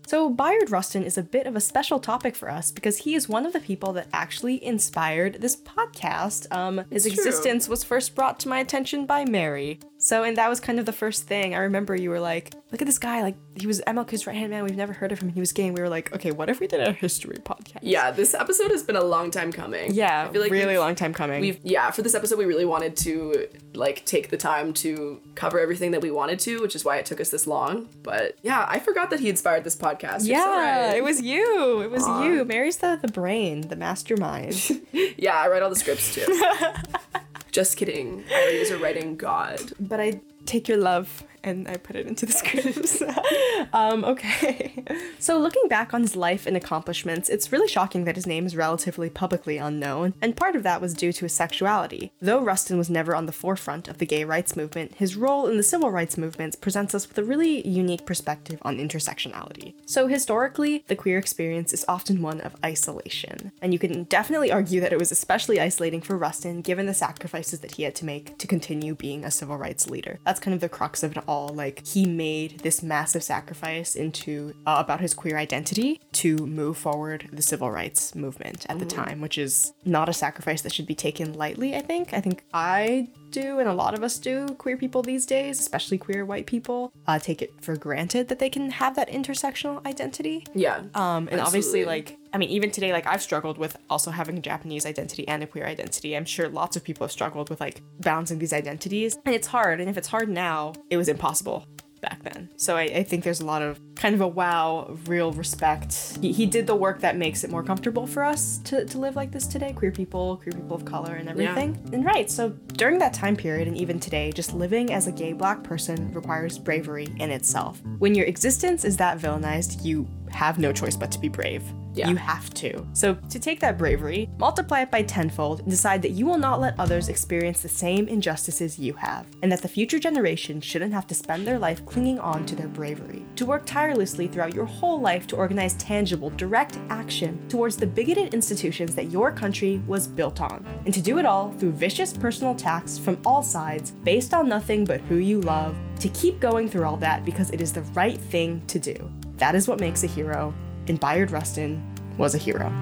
So, 0.08 0.30
Bayard 0.30 0.70
Rustin 0.70 1.02
is 1.04 1.18
a 1.18 1.24
bit 1.24 1.48
of 1.48 1.56
a 1.56 1.60
special 1.60 2.00
topic 2.00 2.36
for 2.36 2.48
us 2.48 2.72
because 2.72 3.00
he 3.00 3.16
is 3.16 3.28
one 3.28 3.44
of 3.44 3.54
the 3.54 3.60
people 3.60 3.92
that 3.94 4.08
actually 4.14 4.64
inspired 4.64 5.42
this 5.42 5.56
podcast. 5.56 6.46
Um, 6.56 6.84
his 6.92 7.04
true. 7.06 7.12
existence 7.14 7.68
was 7.68 7.84
first 7.84 8.14
brought 8.14 8.40
to 8.42 8.48
my 8.48 8.60
attention 8.60 9.08
by 9.08 9.26
Mary. 9.26 9.80
So, 10.06 10.22
and 10.22 10.38
that 10.38 10.52
was 10.52 10.60
kind 10.60 10.78
of 10.78 10.86
the 10.86 10.94
first 10.94 11.24
thing. 11.24 11.56
I 11.56 11.62
remember 11.62 11.96
you 11.96 12.12
were 12.12 12.20
like, 12.20 12.54
look 12.72 12.80
at 12.80 12.86
this 12.86 13.00
guy. 13.00 13.24
Like, 13.24 13.36
he 13.56 13.66
was 13.66 13.82
MLK's 13.88 14.28
right 14.28 14.36
hand 14.36 14.52
man. 14.52 14.64
We've 14.64 14.78
never 14.78 14.94
heard 14.94 15.12
of 15.12 15.18
him. 15.18 15.30
He 15.30 15.40
was 15.40 15.52
gay. 15.52 15.66
And 15.66 15.76
we 15.76 15.82
were 15.82 15.90
like, 15.90 16.14
okay, 16.14 16.30
what 16.30 16.48
if 16.48 16.60
we 16.60 16.68
did 16.68 16.80
a 16.80 16.92
history 16.92 17.38
podcast? 17.38 17.80
Yeah, 17.82 18.12
this 18.12 18.36
episode 18.36 18.70
has 18.70 18.84
been 18.84 18.98
a 18.98 19.04
long 19.04 19.32
time 19.32 19.52
coming. 19.52 19.96
Yeah, 19.96 20.28
I 20.30 20.32
feel 20.32 20.44
like 20.44 20.52
really 20.52 20.78
long 20.78 20.94
time 20.94 21.12
coming. 21.12 21.42
We've 21.42 21.60
yeah, 21.64 21.90
for 21.90 22.04
this 22.04 22.14
episode 22.14 22.38
we 22.38 22.46
really 22.46 22.66
wanted 22.66 22.96
to 22.98 23.48
like 23.74 24.06
take 24.06 24.30
the 24.30 24.38
time 24.38 24.74
to 24.74 25.20
cover 25.34 25.60
everything 25.60 25.90
that 25.90 26.04
we 26.04 26.12
wanted 26.12 26.38
to, 26.42 26.62
which 26.62 26.76
is 26.76 26.86
why 26.86 26.98
it 26.98 27.08
took 27.08 27.20
us 27.20 27.32
this 27.32 27.48
long. 27.48 27.90
But 28.04 28.38
yeah, 28.44 28.64
I 28.70 28.78
forgot 28.78 29.10
that 29.10 29.20
he 29.20 29.30
inspired 29.30 29.64
this 29.64 29.76
podcast. 29.76 30.28
You're 30.28 30.40
so 30.40 30.54
yeah, 30.54 30.88
right. 30.90 30.98
it 30.98 31.04
was 31.04 31.20
you. 31.20 31.82
It 31.82 31.90
was 31.90 32.04
Aw. 32.04 32.26
you. 32.26 32.46
Mary's 32.46 32.78
the, 32.78 33.00
the 33.02 33.12
brain, 33.12 33.62
the 33.70 33.76
mastermind. 33.76 34.70
Yeah, 35.18 35.36
I 35.36 35.48
write 35.48 35.62
all 35.62 35.70
the 35.70 35.76
scripts 35.76 36.14
too. 36.14 36.26
Just 37.56 37.78
kidding. 37.78 38.26
I 38.30 38.50
a 38.70 38.78
writing 38.78 39.16
god. 39.16 39.72
but 39.80 40.02
I 40.02 40.20
take 40.46 40.68
your 40.68 40.78
love 40.78 41.24
and 41.46 41.68
I 41.68 41.78
put 41.78 41.96
it 41.96 42.08
into 42.08 42.26
the 42.26 42.32
scripts. 42.42 43.02
um, 43.74 44.04
okay. 44.04 44.84
So, 45.20 45.40
looking 45.40 45.68
back 45.70 45.94
on 45.94 46.02
his 46.02 46.16
life 46.16 46.46
and 46.46 46.58
accomplishments, 46.58 47.30
it's 47.30 47.52
really 47.52 47.68
shocking 47.68 48.04
that 48.06 48.16
his 48.16 48.28
name 48.28 48.46
is 48.46 48.56
relatively 48.56 49.10
publicly 49.10 49.58
unknown, 49.58 50.16
and 50.22 50.36
part 50.36 50.56
of 50.56 50.64
that 50.64 50.82
was 50.82 50.94
due 50.94 51.14
to 51.14 51.26
his 51.26 51.34
sexuality. 51.34 52.12
Though 52.20 52.44
Rustin 52.44 52.78
was 52.78 52.90
never 52.90 53.16
on 53.16 53.28
the 53.28 53.32
forefront 53.32 53.88
of 53.88 54.00
the 54.00 54.06
gay 54.06 54.24
rights 54.24 54.58
movement, 54.58 54.96
his 54.96 55.16
role 55.16 55.48
in 55.48 55.58
the 55.58 55.64
civil 55.64 55.92
rights 55.92 56.18
movements 56.18 56.56
presents 56.56 56.96
us 56.96 57.08
with 57.08 57.18
a 57.18 57.24
really 57.24 57.66
unique 57.68 58.06
perspective 58.06 58.60
on 58.64 58.78
intersectionality. 58.78 59.76
So, 59.86 60.08
historically, 60.08 60.84
the 60.88 60.96
queer 60.96 61.20
experience 61.20 61.74
is 61.74 61.86
often 61.88 62.22
one 62.22 62.42
of 62.42 62.56
isolation, 62.66 63.52
and 63.62 63.72
you 63.72 63.80
can 63.80 64.06
definitely 64.06 64.52
argue 64.52 64.82
that 64.82 64.94
it 64.94 65.00
was 65.00 65.12
especially 65.12 65.60
isolating 65.60 66.02
for 66.02 66.18
Rustin 66.18 66.62
given 66.62 66.88
the 66.88 66.94
sacrifices 66.94 67.60
that 67.60 67.76
he 67.76 67.84
had 67.84 67.94
to 67.96 68.06
make 68.06 68.38
to 68.40 68.48
continue 68.48 68.96
being 68.96 69.24
a 69.24 69.30
civil 69.30 69.58
rights 69.58 69.88
leader. 69.88 70.18
That's 70.26 70.35
kind 70.40 70.54
of 70.54 70.62
the 70.62 70.70
crux 70.70 71.04
of 71.04 71.16
it 71.16 71.24
all. 71.28 71.50
Like, 71.50 71.86
he 71.86 72.06
made 72.06 72.60
this 72.60 72.82
massive 72.84 73.24
sacrifice 73.24 73.96
into 73.96 74.54
uh, 74.66 74.78
about 74.84 75.02
his 75.02 75.14
queer 75.14 75.38
identity 75.38 76.00
to 76.14 76.38
move 76.38 76.78
forward 76.78 77.30
the 77.32 77.42
civil 77.42 77.72
rights 77.72 78.16
movement 78.16 78.66
at 78.70 78.80
the 78.80 78.86
time, 78.86 79.22
which 79.22 79.38
is 79.38 79.74
not 79.84 80.10
a 80.10 80.14
sacrifice 80.14 80.62
that 80.62 80.74
should 80.74 80.88
be 80.88 80.96
taken 80.96 81.34
lightly, 81.34 81.76
I 81.76 81.82
think. 81.82 82.14
I 82.14 82.22
think 82.22 82.44
I 82.54 83.08
do, 83.42 83.60
and 83.60 83.68
a 83.68 83.74
lot 83.74 83.94
of 83.94 84.02
us 84.04 84.18
do, 84.18 84.48
queer 84.64 84.78
people 84.78 85.02
these 85.02 85.26
days, 85.26 85.60
especially 85.60 85.98
queer 85.98 86.26
white 86.26 86.46
people, 86.46 86.92
uh, 87.06 87.20
take 87.20 87.42
it 87.42 87.52
for 87.62 87.76
granted 87.76 88.30
that 88.30 88.40
they 88.40 88.50
can 88.50 88.72
have 88.72 88.96
that 88.96 89.10
intersectional 89.10 89.86
identity. 89.86 90.46
Yeah. 90.54 90.84
Um, 90.94 91.28
and 91.32 91.42
obviously, 91.42 91.84
like, 91.86 92.18
I 92.34 92.38
mean, 92.38 92.50
even 92.50 92.72
today, 92.72 92.94
like, 92.94 93.06
I've 93.06 93.22
struggled 93.22 93.58
with 93.58 93.78
also 93.90 94.12
having 94.12 94.38
a 94.38 94.42
Japanese 94.42 94.86
identity 94.86 95.28
and 95.28 95.44
a 95.44 95.48
queer 95.48 95.66
identity. 95.66 96.16
I'm 96.16 96.26
sure 96.26 96.48
lots 96.50 96.78
of 96.78 96.84
people 96.84 97.06
have 97.06 97.12
struggled 97.12 97.50
with, 97.50 97.60
like, 97.60 97.82
balancing 98.00 98.40
these 98.40 98.54
identities. 98.54 99.18
And 99.26 99.36
it's 99.36 99.48
hard. 99.48 99.80
And 99.82 99.90
if 99.90 99.98
it's 99.98 100.08
hard 100.08 100.30
now, 100.30 100.74
it 100.90 100.98
was 100.98 101.10
impossible 101.10 101.66
back 102.02 102.24
then. 102.24 102.50
So 102.56 102.78
I, 102.78 102.84
I 102.84 103.04
think 103.04 103.24
there's 103.24 103.42
a 103.42 103.46
lot 103.46 103.62
of 103.62 103.80
kind 103.96 104.14
of 104.14 104.22
a 104.22 104.28
wow, 104.28 104.98
real 105.06 105.32
respect. 105.32 106.18
He, 106.22 106.32
he 106.32 106.46
did 106.46 106.68
the 106.68 106.76
work 106.76 107.00
that 107.02 107.18
makes 107.18 107.44
it 107.44 107.50
more 107.50 107.64
comfortable 107.64 108.06
for 108.06 108.24
us 108.24 108.60
to, 108.66 108.86
to 108.86 108.98
live 108.98 109.16
like 109.16 109.32
this 109.32 109.48
today 109.48 109.74
queer 109.74 109.92
people, 109.92 110.38
queer 110.38 110.54
people 110.54 110.76
of 110.76 110.86
color, 110.86 111.16
and 111.16 111.30
everything. 111.30 111.80
And 111.94 112.06
right, 112.06 112.30
so 112.30 112.50
during 112.50 113.00
that 113.00 113.14
time 113.14 113.36
period 113.36 113.68
and 113.68 113.78
even 113.78 114.00
today, 114.00 114.32
just 114.32 114.54
living 114.54 114.92
as 114.94 115.08
a 115.08 115.12
gay 115.12 115.34
black 115.34 115.64
person 115.64 116.14
requires 116.14 116.58
bravery 116.58 117.08
in 117.18 117.32
itself. 117.32 117.82
When 118.00 118.16
your 118.16 118.26
existence 118.26 118.86
is 118.86 118.98
that 118.98 119.20
villainized, 119.20 119.84
you 119.84 120.08
have 120.32 120.60
no 120.60 120.72
choice 120.72 120.98
but 120.98 121.12
to 121.12 121.20
be 121.20 121.30
brave. 121.30 121.64
Yeah. 121.94 122.10
You 122.10 122.18
have 122.18 122.54
to. 122.56 122.86
So, 122.92 123.14
to 123.14 123.40
take 123.40 123.62
that 123.62 123.78
bravery, 123.78 124.30
multiply 124.38 124.82
it 124.82 124.92
by 124.92 125.04
tenfold, 125.04 125.62
and 125.62 125.70
decide 125.70 126.02
that 126.02 126.12
you 126.12 126.26
will 126.26 126.38
not 126.38 126.60
let 126.60 126.78
others 126.78 127.08
experience 127.08 127.62
the 127.62 127.70
same 127.70 128.10
injustices 128.10 128.78
you 128.78 128.92
have, 128.96 129.28
and 129.42 129.50
that 129.50 129.62
the 129.62 129.70
future 129.70 129.98
generation 129.98 130.60
shouldn't 130.60 130.92
have 130.92 131.08
to 131.08 131.16
spend 131.16 131.48
their 131.48 131.58
life 131.58 131.86
clinging 131.86 132.20
on 132.20 132.46
to 132.48 132.56
their 132.56 132.68
bravery. 132.68 133.24
To 133.38 133.46
work 133.46 133.66
tirelessly 133.66 133.85
throughout 133.94 134.54
your 134.54 134.66
whole 134.66 135.00
life 135.00 135.28
to 135.28 135.36
organize 135.36 135.74
tangible, 135.76 136.30
direct 136.32 136.80
action 136.90 137.40
towards 137.50 137.78
the 137.78 137.86
bigoted 137.86 138.34
institutions 138.34 138.96
that 138.96 139.12
your 139.12 139.32
country 139.32 139.82
was 139.88 140.08
built 140.08 140.42
on, 140.42 140.66
and 140.86 140.94
to 140.94 141.02
do 141.02 141.20
it 141.20 141.26
all 141.26 141.52
through 141.54 141.72
vicious 141.72 142.14
personal 142.14 142.54
attacks 142.54 142.98
from 142.98 143.18
all 143.26 143.44
sides, 143.44 143.92
based 144.04 144.34
on 144.34 144.50
nothing 144.50 144.86
but 144.86 145.02
who 145.02 145.18
you 145.18 145.42
love, 145.42 145.76
to 146.00 146.10
keep 146.10 146.40
going 146.40 146.70
through 146.70 146.86
all 146.86 146.98
that 146.98 147.26
because 147.26 147.52
it 147.52 147.62
is 147.62 147.74
the 147.74 147.82
right 147.94 148.20
thing 148.20 148.62
to 148.68 148.80
do. 148.80 149.12
That 149.38 149.56
is 149.56 149.68
what 149.68 149.80
makes 149.80 150.04
a 150.04 150.08
hero, 150.08 150.54
and 150.88 151.00
Bayard 151.00 151.32
Rustin 151.32 151.84
was 152.18 152.34
a 152.34 152.40
hero. 152.40 152.74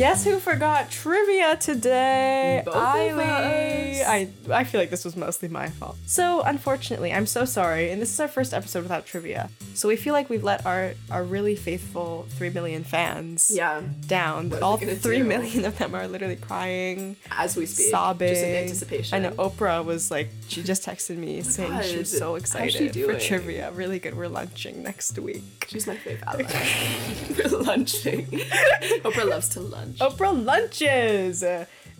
Guess 0.00 0.24
who 0.24 0.38
forgot 0.38 0.90
trivia 0.90 1.56
today? 1.56 2.62
Both 2.64 2.74
us. 2.74 2.82
I 4.06 4.30
I 4.50 4.64
feel 4.64 4.80
like 4.80 4.88
this 4.88 5.04
was 5.04 5.14
mostly 5.14 5.50
my 5.50 5.68
fault. 5.68 5.98
So 6.06 6.40
unfortunately, 6.40 7.12
I'm 7.12 7.26
so 7.26 7.44
sorry, 7.44 7.90
and 7.90 8.00
this 8.00 8.10
is 8.10 8.18
our 8.18 8.26
first 8.26 8.54
episode 8.54 8.82
without 8.82 9.04
trivia. 9.04 9.50
So 9.74 9.88
we 9.88 9.96
feel 9.96 10.14
like 10.14 10.30
we've 10.30 10.42
let 10.42 10.64
our 10.64 10.94
our 11.10 11.22
really 11.22 11.54
faithful 11.54 12.24
three 12.30 12.48
million 12.48 12.82
fans 12.82 13.50
yeah. 13.54 13.82
down. 14.06 14.50
All 14.62 14.78
three 14.78 15.18
do? 15.18 15.24
million 15.24 15.66
of 15.66 15.76
them 15.76 15.94
are 15.94 16.08
literally 16.08 16.36
crying, 16.36 17.16
As 17.30 17.54
we 17.54 17.66
speak. 17.66 17.88
sobbing. 17.88 18.28
Just 18.28 18.42
in 18.42 18.54
anticipation. 18.56 19.16
I 19.16 19.28
know 19.28 19.34
Oprah 19.36 19.84
was 19.84 20.10
like, 20.10 20.30
she 20.50 20.62
just 20.62 20.84
texted 20.84 21.16
me 21.16 21.42
saying 21.42 21.82
she 21.82 21.98
was 21.98 22.16
so 22.16 22.34
excited 22.34 22.94
for 22.94 23.18
trivia. 23.18 23.70
Really 23.72 23.98
good. 23.98 24.16
We're 24.16 24.28
lunching 24.28 24.82
next 24.82 25.18
week. 25.18 25.66
She's 25.68 25.86
my 25.86 25.96
favorite. 25.96 26.26
We're 27.52 27.58
lunching. 27.58 28.26
Oprah 28.26 29.28
loves 29.28 29.48
to 29.50 29.60
lunch. 29.60 29.98
Oprah 29.98 30.44
lunches. 30.44 31.44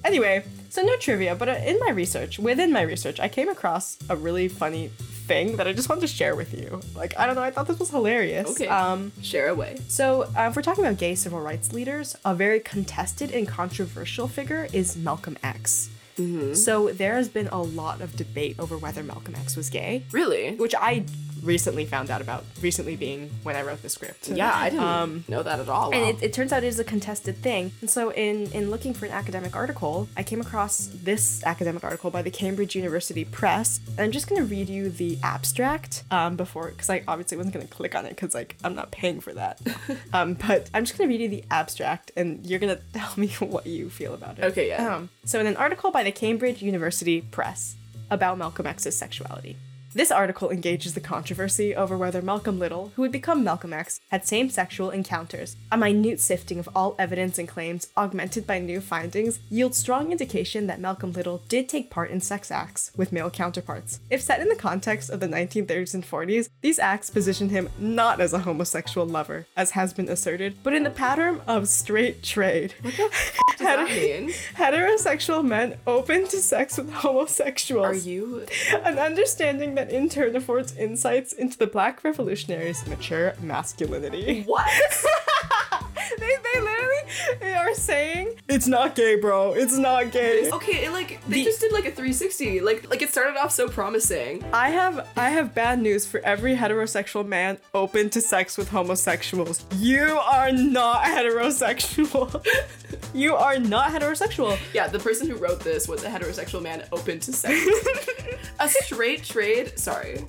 Anyway, 0.02 0.44
so 0.70 0.82
no 0.82 0.96
trivia, 0.96 1.34
but 1.34 1.48
uh, 1.48 1.52
in 1.64 1.78
my 1.80 1.90
research, 1.90 2.38
within 2.38 2.72
my 2.72 2.82
research, 2.82 3.20
I 3.20 3.28
came 3.28 3.48
across 3.48 3.98
a 4.08 4.16
really 4.16 4.48
funny 4.48 4.88
thing 4.88 5.56
that 5.56 5.68
I 5.68 5.72
just 5.72 5.88
wanted 5.88 6.00
to 6.02 6.06
share 6.06 6.34
with 6.34 6.54
you. 6.54 6.80
Like, 6.96 7.16
I 7.18 7.26
don't 7.26 7.34
know, 7.36 7.42
I 7.42 7.50
thought 7.50 7.68
this 7.68 7.78
was 7.78 7.90
hilarious. 7.90 8.50
Okay. 8.50 8.66
Um, 8.66 9.12
Share 9.22 9.48
away. 9.48 9.76
so, 9.88 10.22
uh, 10.36 10.48
if 10.48 10.56
we're 10.56 10.62
talking 10.62 10.84
about 10.84 10.98
gay 10.98 11.14
civil 11.14 11.40
rights 11.40 11.72
leaders, 11.72 12.16
a 12.24 12.34
very 12.34 12.60
contested 12.60 13.30
and 13.30 13.46
controversial 13.46 14.26
figure 14.26 14.68
is 14.72 14.96
Malcolm 14.96 15.36
X. 15.42 15.90
Mm-hmm. 16.20 16.54
So, 16.54 16.90
there 16.90 17.14
has 17.14 17.28
been 17.28 17.48
a 17.48 17.62
lot 17.62 18.00
of 18.00 18.16
debate 18.16 18.56
over 18.58 18.76
whether 18.76 19.02
Malcolm 19.02 19.34
X 19.34 19.56
was 19.56 19.70
gay, 19.70 20.04
Really? 20.12 20.54
which 20.56 20.74
I 20.74 21.04
recently 21.42 21.84
found 21.84 22.10
out 22.10 22.20
about, 22.20 22.44
recently 22.60 22.96
being 22.96 23.30
when 23.42 23.56
I 23.56 23.62
wrote 23.62 23.82
the 23.82 23.88
script. 23.88 24.28
Yeah, 24.28 24.52
I 24.54 24.70
didn't 24.70 24.84
Um, 24.84 25.24
know 25.28 25.42
that 25.42 25.60
at 25.60 25.68
all. 25.68 25.92
And 25.94 26.04
it, 26.16 26.22
it 26.22 26.32
turns 26.32 26.52
out 26.52 26.64
it 26.64 26.68
is 26.68 26.78
a 26.78 26.84
contested 26.84 27.36
thing. 27.38 27.72
And 27.80 27.90
so, 27.90 28.10
in 28.12 28.50
in 28.52 28.70
looking 28.70 28.94
for 28.94 29.06
an 29.06 29.12
academic 29.12 29.54
article, 29.56 30.08
I 30.16 30.22
came 30.22 30.40
across 30.40 30.88
this 30.92 31.42
academic 31.44 31.84
article 31.84 32.10
by 32.10 32.22
the 32.22 32.30
Cambridge 32.30 32.74
University 32.76 33.24
Press. 33.24 33.80
And 33.88 34.00
I'm 34.00 34.12
just 34.12 34.28
going 34.28 34.40
to 34.40 34.46
read 34.46 34.68
you 34.68 34.90
the 34.90 35.18
abstract 35.22 36.04
um, 36.10 36.36
before, 36.36 36.68
because 36.68 36.90
I 36.90 37.02
obviously 37.08 37.36
wasn't 37.36 37.54
going 37.54 37.66
to 37.66 37.72
click 37.72 37.94
on 37.94 38.06
it 38.06 38.10
because 38.10 38.34
like 38.34 38.56
I'm 38.64 38.74
not 38.74 38.90
paying 38.90 39.20
for 39.20 39.32
that. 39.34 39.60
um, 40.12 40.34
but 40.34 40.68
I'm 40.74 40.84
just 40.84 40.96
going 40.98 41.08
to 41.08 41.12
read 41.12 41.22
you 41.22 41.28
the 41.28 41.44
abstract, 41.50 42.10
and 42.16 42.44
you're 42.46 42.58
going 42.58 42.76
to 42.76 42.82
tell 42.92 43.12
me 43.16 43.28
what 43.40 43.66
you 43.66 43.90
feel 43.90 44.14
about 44.14 44.38
it. 44.38 44.44
Okay, 44.44 44.68
yeah. 44.68 44.94
Um, 44.96 45.08
so, 45.24 45.40
in 45.40 45.46
an 45.46 45.56
article 45.56 45.90
by 45.90 46.02
the 46.02 46.12
Cambridge 46.12 46.62
University 46.62 47.20
Press 47.20 47.76
about 48.10 48.38
Malcolm 48.38 48.66
X's 48.66 48.96
sexuality. 48.96 49.56
This 49.92 50.12
article 50.12 50.50
engages 50.50 50.94
the 50.94 51.00
controversy 51.00 51.74
over 51.74 51.96
whether 51.96 52.22
Malcolm 52.22 52.60
Little, 52.60 52.92
who 52.94 53.02
would 53.02 53.10
become 53.10 53.42
Malcolm 53.42 53.72
X, 53.72 54.00
had 54.12 54.24
same 54.24 54.48
sexual 54.48 54.90
encounters. 54.90 55.56
A 55.72 55.76
minute 55.76 56.20
sifting 56.20 56.60
of 56.60 56.68
all 56.76 56.94
evidence 56.96 57.38
and 57.38 57.48
claims, 57.48 57.88
augmented 57.96 58.46
by 58.46 58.60
new 58.60 58.80
findings, 58.80 59.40
yields 59.50 59.78
strong 59.78 60.12
indication 60.12 60.68
that 60.68 60.78
Malcolm 60.78 61.10
Little 61.10 61.42
did 61.48 61.68
take 61.68 61.90
part 61.90 62.12
in 62.12 62.20
sex 62.20 62.52
acts 62.52 62.92
with 62.96 63.10
male 63.10 63.30
counterparts. 63.30 63.98
If 64.10 64.22
set 64.22 64.40
in 64.40 64.48
the 64.48 64.54
context 64.54 65.10
of 65.10 65.18
the 65.18 65.26
1930s 65.26 65.94
and 65.94 66.04
40s, 66.04 66.50
these 66.60 66.78
acts 66.78 67.10
position 67.10 67.48
him 67.48 67.68
not 67.76 68.20
as 68.20 68.32
a 68.32 68.38
homosexual 68.38 69.08
lover, 69.08 69.48
as 69.56 69.72
has 69.72 69.92
been 69.92 70.08
asserted, 70.08 70.58
but 70.62 70.72
in 70.72 70.84
the 70.84 70.90
pattern 70.90 71.40
of 71.48 71.66
straight 71.66 72.22
trade. 72.22 72.74
what 72.80 72.94
does 73.58 73.58
that 73.58 73.88
mean? 73.88 74.30
Heterosexual 74.54 75.44
men 75.44 75.78
open 75.84 76.28
to 76.28 76.36
sex 76.36 76.78
with 76.78 76.92
homosexuals. 76.92 77.86
Are 77.86 78.08
you? 78.08 78.46
An 78.84 78.96
understanding 79.00 79.79
that 79.80 79.90
in 79.90 80.10
turn 80.10 80.36
affords 80.36 80.76
insights 80.76 81.32
into 81.32 81.56
the 81.56 81.66
black 81.66 82.04
revolutionaries' 82.04 82.86
mature 82.86 83.32
masculinity. 83.40 84.42
What? 84.42 84.68
they, 86.18 86.26
they 86.26 86.60
literally 86.60 86.79
are 87.42 87.74
saying 87.74 88.34
it's 88.48 88.66
not 88.66 88.94
gay, 88.94 89.16
bro. 89.20 89.52
It's 89.52 89.76
not 89.76 90.10
gay. 90.12 90.50
okay, 90.50 90.84
it, 90.86 90.92
like 90.92 91.20
they 91.28 91.36
The- 91.38 91.44
just 91.44 91.60
did 91.60 91.72
like 91.72 91.84
a 91.84 91.90
360. 91.90 92.60
Like 92.60 92.88
like 92.90 93.02
it 93.02 93.10
started 93.10 93.36
off 93.38 93.52
so 93.52 93.68
promising. 93.68 94.44
I 94.52 94.70
have 94.70 95.08
I 95.16 95.30
have 95.30 95.54
bad 95.54 95.80
news 95.80 96.06
for 96.06 96.20
every 96.20 96.54
heterosexual 96.56 97.26
man 97.26 97.58
open 97.74 98.10
to 98.10 98.20
sex 98.20 98.56
with 98.58 98.68
homosexuals. 98.68 99.64
You 99.76 100.18
are 100.18 100.52
not 100.52 101.02
heterosexual. 101.14 102.44
you 103.14 103.34
are 103.34 103.58
not 103.58 103.90
heterosexual. 103.90 104.58
Yeah, 104.74 104.88
the 104.88 104.98
person 104.98 105.28
who 105.28 105.36
wrote 105.36 105.60
this 105.60 105.88
was 105.88 106.04
a 106.04 106.08
heterosexual 106.08 106.62
man 106.62 106.84
open 106.92 107.20
to 107.20 107.32
sex. 107.32 107.58
a 108.60 108.68
straight 108.68 109.24
trade. 109.24 109.78
Sorry. 109.78 110.24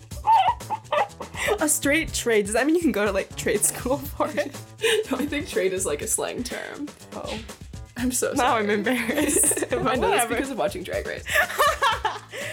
A 1.62 1.70
straight 1.70 2.12
trade. 2.12 2.46
Does 2.46 2.56
that 2.56 2.66
mean 2.66 2.76
you 2.76 2.82
can 2.82 2.92
go 2.92 3.06
to 3.06 3.12
like 3.12 3.36
trade 3.36 3.62
school 3.64 3.98
for 4.18 4.28
it? 4.30 4.52
No, 5.12 5.18
I 5.18 5.26
think 5.28 5.48
trade 5.48 5.74
is 5.74 5.86
like 5.86 6.02
a 6.02 6.08
slang 6.08 6.44
term. 6.44 6.88
Oh. 7.14 7.40
I'm 7.98 8.12
so 8.12 8.34
sorry. 8.34 8.38
Now 8.38 8.58
I'm 8.58 8.70
embarrassed. 8.72 9.66
I 9.72 9.96
know 9.96 10.10
this 10.10 10.26
because 10.26 10.50
of 10.50 10.58
watching 10.58 10.82
Drag 10.82 11.06
Race. 11.06 11.24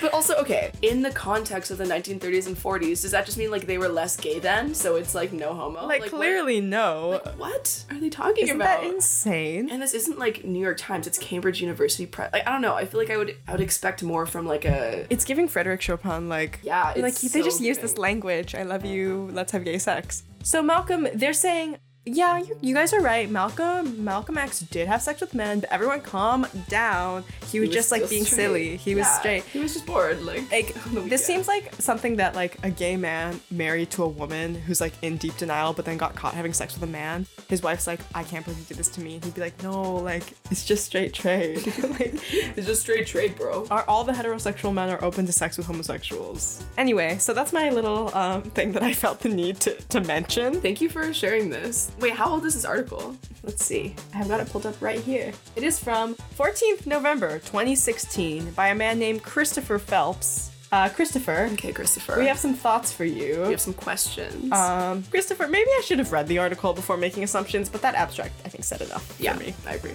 But 0.01 0.13
also, 0.15 0.35
okay, 0.37 0.71
in 0.83 1.03
the 1.03 1.11
context 1.11 1.71
of 1.71 1.79
the 1.79 1.85
1930s 1.85 2.47
and 2.47 2.57
40s, 2.57 3.03
does 3.03 3.11
that 3.11 3.27
just 3.27 3.39
mean 3.39 3.51
like 3.51 3.67
they 3.67 3.79
were 3.79 3.89
less 3.89 4.17
gay 4.17 4.39
then? 4.39 4.75
So 4.75 4.97
it's 4.97 5.15
like 5.15 5.33
no 5.33 5.55
homo? 5.55 5.87
Like, 5.87 6.01
what- 6.03 6.11
clearly, 6.11 6.61
no. 6.61 7.21
What, 7.37 7.85
are 7.91 7.99
they 7.99 8.11
talking 8.11 8.45
Isn't 8.45 8.57
about? 8.57 8.83
that 8.83 8.91
insane? 8.91 9.71
and 9.71 9.81
this 9.83 9.95
isn't 9.95 10.19
like 10.19 10.45
New 10.45 10.61
York 10.61 10.79
Times, 10.79 11.07
it's 11.07 11.19
Cambridge 11.19 11.61
University 11.61 12.07
Press. 12.07 12.33
Like 12.33 12.47
I 12.47 12.53
don't 12.53 12.63
know, 12.63 12.75
I 12.75 12.85
feel 12.85 13.01
like 13.01 13.11
I 13.11 13.17
would 13.17 13.37
I 13.47 13.53
would 13.53 13.61
expect 13.61 14.03
more 14.03 14.27
from 14.27 14.47
like 14.47 14.65
a 14.65 15.07
It's 15.11 15.25
giving 15.25 15.49
Frederick 15.49 15.81
Chopin 15.83 16.29
like 16.29 16.61
Yeah, 16.63 16.91
it's 16.91 17.01
like 17.03 17.33
they 17.33 17.43
just 17.43 17.59
so 17.59 17.65
use 17.65 17.79
this 17.79 17.99
language. 17.99 18.55
I 18.55 18.63
love 18.63 18.85
you. 18.85 19.29
Let's 19.33 19.53
have 19.53 19.65
gay 19.65 19.79
sex. 19.79 20.23
So 20.43 20.63
Malcolm, 20.63 21.09
they're 21.15 21.33
saying, 21.33 21.79
yeah, 22.15 22.39
you, 22.39 22.57
you 22.61 22.75
guys 22.75 22.93
are 22.93 23.01
right. 23.01 23.31
Malcolm 23.31 24.05
Malcolm 24.05 24.39
X 24.39 24.61
did 24.61 24.89
have 24.89 25.03
sex 25.03 25.21
with 25.21 25.35
men, 25.35 25.61
but 25.61 25.71
everyone 25.71 26.01
calm 26.01 26.47
down. 26.69 27.25
He 27.47 27.61
was, 27.61 27.69
was 27.69 27.75
just 27.77 27.91
like 27.91 28.09
being 28.09 28.25
straight. 28.25 28.37
silly. 28.37 28.77
He 28.77 28.95
was 28.95 29.07
straight. 29.07 29.45
He 29.45 29.59
was 29.61 29.75
just 29.75 29.87
bored, 29.87 30.23
like 30.23 30.51
Like 30.51 30.75
this 31.09 31.25
seems 31.25 31.49
like 31.49 31.75
something 31.79 32.17
that 32.17 32.35
like 32.35 32.59
a 32.63 32.71
gay 32.71 32.97
man 32.97 33.41
married 33.51 33.91
to 33.93 34.03
a 34.05 34.09
woman 34.09 34.55
who's 34.55 34.81
like 34.81 34.93
in 35.03 35.17
deep 35.17 35.37
denial, 35.37 35.73
but 35.73 35.85
then 35.85 35.97
got 35.97 36.15
caught 36.15 36.35
having 36.35 36.53
sex 36.53 36.75
with 36.75 36.83
a 36.83 36.93
man. 36.93 37.27
His 37.49 37.63
wife's 37.63 37.87
like, 37.87 38.01
I 38.15 38.25
can't 38.25 38.45
believe 38.45 38.59
you 38.61 38.67
did 38.67 38.77
this 38.77 38.89
to 38.91 39.01
me. 39.01 39.15
And 39.17 39.25
he'd 39.25 39.35
be 39.35 39.41
like, 39.41 39.63
No, 39.63 39.95
like 39.97 40.25
it's 40.51 40.65
just 40.65 40.85
straight 40.85 41.15
trade. 41.15 41.67
like 41.99 42.15
it's 42.33 42.67
just 42.67 42.83
straight 42.83 43.07
trade, 43.07 43.37
bro. 43.37 43.67
are 43.71 43.85
all 43.89 44.05
the 44.05 44.13
heterosexual 44.13 44.73
men 44.73 44.91
are 44.91 45.03
open 45.05 45.27
to 45.27 45.33
sex 45.33 45.57
with 45.57 45.67
homosexuals. 45.67 46.65
Anyway, 46.77 47.19
so 47.19 47.33
that's 47.33 47.53
my 47.53 47.71
little 47.71 48.15
um, 48.17 48.43
thing 48.43 48.73
that 48.73 48.83
I 48.83 48.93
felt 48.93 49.21
the 49.21 49.29
need 49.29 49.61
to, 49.61 49.75
to 49.75 50.01
mention. 50.01 50.61
Thank 50.61 50.81
you 50.81 50.89
for 50.89 51.13
sharing 51.13 51.51
this. 51.51 51.91
Wait, 52.01 52.13
how 52.15 52.31
old 52.31 52.45
is 52.47 52.55
this 52.55 52.65
article? 52.65 53.17
Let's 53.43 53.65
see. 53.65 53.95
I 54.15 54.19
have 54.19 54.29
got 54.29 54.41
it 54.41 54.49
pulled 54.49 54.67
up 54.67 54.81
right 54.81 55.01
here. 55.01 55.33
It 55.57 55.65
is 55.65 55.81
from 55.81 56.15
14th 56.39 56.87
November 56.87 57.39
2016 57.41 58.53
by 58.53 58.69
a 58.69 58.75
man 58.75 58.99
named 59.01 59.23
Christopher 59.25 59.79
Phelps. 59.81 60.53
Uh, 60.71 60.89
Christopher, 60.91 61.49
Okay, 61.55 61.73
Christopher. 61.73 62.19
we 62.19 62.27
have 62.27 62.39
some 62.39 62.55
thoughts 62.55 62.93
for 62.93 63.05
you. 63.05 63.43
we 63.45 63.51
have 63.53 63.61
some 63.61 63.73
questions. 63.75 64.53
Um, 64.53 65.03
Christopher, 65.11 65.49
maybe 65.49 65.71
I 65.71 65.83
should 65.85 65.99
have 65.99 66.13
read 66.13 66.29
the 66.29 66.39
article 66.39 66.73
before 66.75 66.97
making 66.99 67.25
assumptions, 67.25 67.69
but 67.71 67.81
that 67.83 67.95
abstract 67.95 68.35
I 68.45 68.49
think 68.51 68.65
said 68.65 68.83
enough 68.83 69.17
yeah, 69.19 69.33
for 69.33 69.41
me. 69.41 69.55
I 69.67 69.75
agree. 69.75 69.93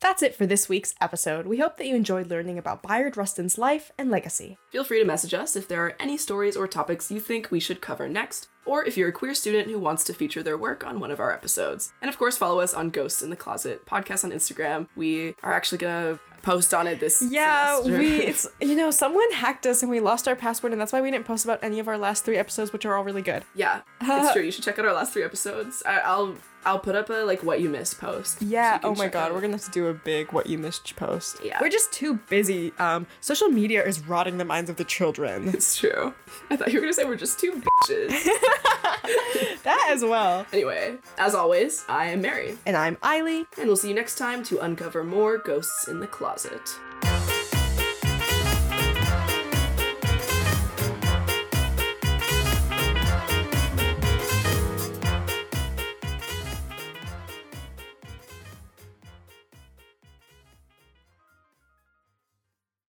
That's 0.00 0.22
it 0.22 0.34
for 0.36 0.46
this 0.46 0.68
week's 0.68 0.94
episode. 1.00 1.46
We 1.46 1.58
hope 1.58 1.76
that 1.78 1.86
you 1.86 1.96
enjoyed 1.96 2.28
learning 2.30 2.56
about 2.56 2.82
Bayard 2.82 3.16
Rustin's 3.16 3.58
life 3.58 3.90
and 3.98 4.10
legacy. 4.10 4.56
Feel 4.70 4.84
free 4.84 5.00
to 5.00 5.04
message 5.04 5.34
us 5.34 5.56
if 5.56 5.66
there 5.66 5.84
are 5.84 5.96
any 5.98 6.16
stories 6.16 6.56
or 6.56 6.68
topics 6.68 7.10
you 7.10 7.18
think 7.18 7.50
we 7.50 7.58
should 7.60 7.80
cover 7.80 8.08
next, 8.08 8.46
or 8.66 8.84
if 8.84 8.96
you're 8.96 9.08
a 9.08 9.12
queer 9.12 9.34
student 9.34 9.68
who 9.70 9.78
wants 9.78 10.04
to 10.04 10.12
feature 10.14 10.42
their 10.42 10.58
work 10.58 10.86
on 10.86 11.00
one 11.00 11.10
of 11.10 11.20
our 11.20 11.32
episodes. 11.32 11.92
And 12.02 12.08
of 12.08 12.18
course, 12.18 12.36
follow 12.36 12.60
us 12.60 12.74
on 12.74 12.90
Ghosts 12.90 13.22
in 13.22 13.30
the 13.30 13.36
Closet 13.36 13.86
podcast 13.86 14.24
on 14.24 14.32
Instagram. 14.32 14.88
We 14.96 15.34
are 15.42 15.52
actually 15.52 15.78
gonna 15.78 16.18
post 16.42 16.72
on 16.72 16.86
it 16.86 17.00
this 17.00 17.22
Yeah, 17.28 17.76
semester. 17.82 17.98
we 17.98 18.16
it's 18.30 18.46
you 18.60 18.76
know 18.76 18.90
someone 18.90 19.30
hacked 19.32 19.66
us 19.66 19.82
and 19.82 19.90
we 19.90 19.98
lost 20.00 20.28
our 20.28 20.36
password 20.36 20.72
and 20.72 20.80
that's 20.80 20.92
why 20.92 21.00
we 21.00 21.10
didn't 21.10 21.26
post 21.26 21.44
about 21.44 21.58
any 21.62 21.78
of 21.80 21.88
our 21.88 21.98
last 21.98 22.24
three 22.24 22.36
episodes, 22.36 22.72
which 22.72 22.84
are 22.86 22.94
all 22.96 23.04
really 23.04 23.22
good. 23.22 23.44
yeah, 23.54 23.80
it's 24.00 24.32
true. 24.34 24.42
You 24.42 24.50
should 24.52 24.64
check 24.64 24.78
out 24.78 24.84
our 24.84 24.92
last 24.94 25.12
three 25.12 25.24
episodes. 25.24 25.82
I, 25.86 25.98
I'll 25.98 26.34
I'll 26.66 26.78
put 26.80 26.94
up 26.96 27.08
a 27.10 27.24
like 27.24 27.42
what 27.42 27.60
you 27.60 27.68
missed 27.70 27.98
post. 28.00 28.42
Yeah. 28.42 28.78
can 28.78 28.90
oh 28.90 28.94
my 28.94 29.08
god, 29.08 29.28
out. 29.28 29.34
we're 29.34 29.40
gonna 29.40 29.54
have 29.54 29.64
to 29.64 29.70
do 29.70 29.86
a 29.86 29.94
big 29.94 30.32
what 30.32 30.46
you 30.48 30.58
missed 30.58 30.94
post. 30.96 31.38
Yeah. 31.44 31.58
We're 31.60 31.68
just 31.70 31.92
too 31.92 32.14
busy. 32.28 32.72
Um, 32.78 33.06
social 33.20 33.48
media 33.48 33.84
is 33.86 34.00
rotting 34.06 34.38
the 34.38 34.44
minds 34.44 34.68
of 34.68 34.76
the 34.76 34.84
children. 34.84 35.48
It's 35.56 35.76
true. 35.78 36.12
I 36.50 36.56
thought 36.56 36.68
you 36.72 36.74
were 36.74 36.82
gonna 36.82 36.92
say 36.92 37.04
we're 37.04 37.16
just 37.16 37.38
two 37.40 37.52
bitches. 37.52 38.10
that 39.62 39.88
as 39.90 40.02
well. 40.04 40.44
anyway, 40.52 40.96
as 41.18 41.34
always, 41.34 41.84
I 41.88 42.06
am 42.06 42.20
Mary, 42.20 42.58
And 42.66 42.76
I'm 42.76 42.96
Eileen. 43.02 43.46
and 43.58 43.66
we'll 43.68 43.76
see 43.76 43.88
you 43.88 43.94
next 43.94 44.16
time 44.18 44.42
to 44.44 44.58
uncover 44.58 45.04
more 45.04 45.38
ghosts 45.38 45.88
in 45.88 46.00
the 46.00 46.06
closet. 46.06 46.78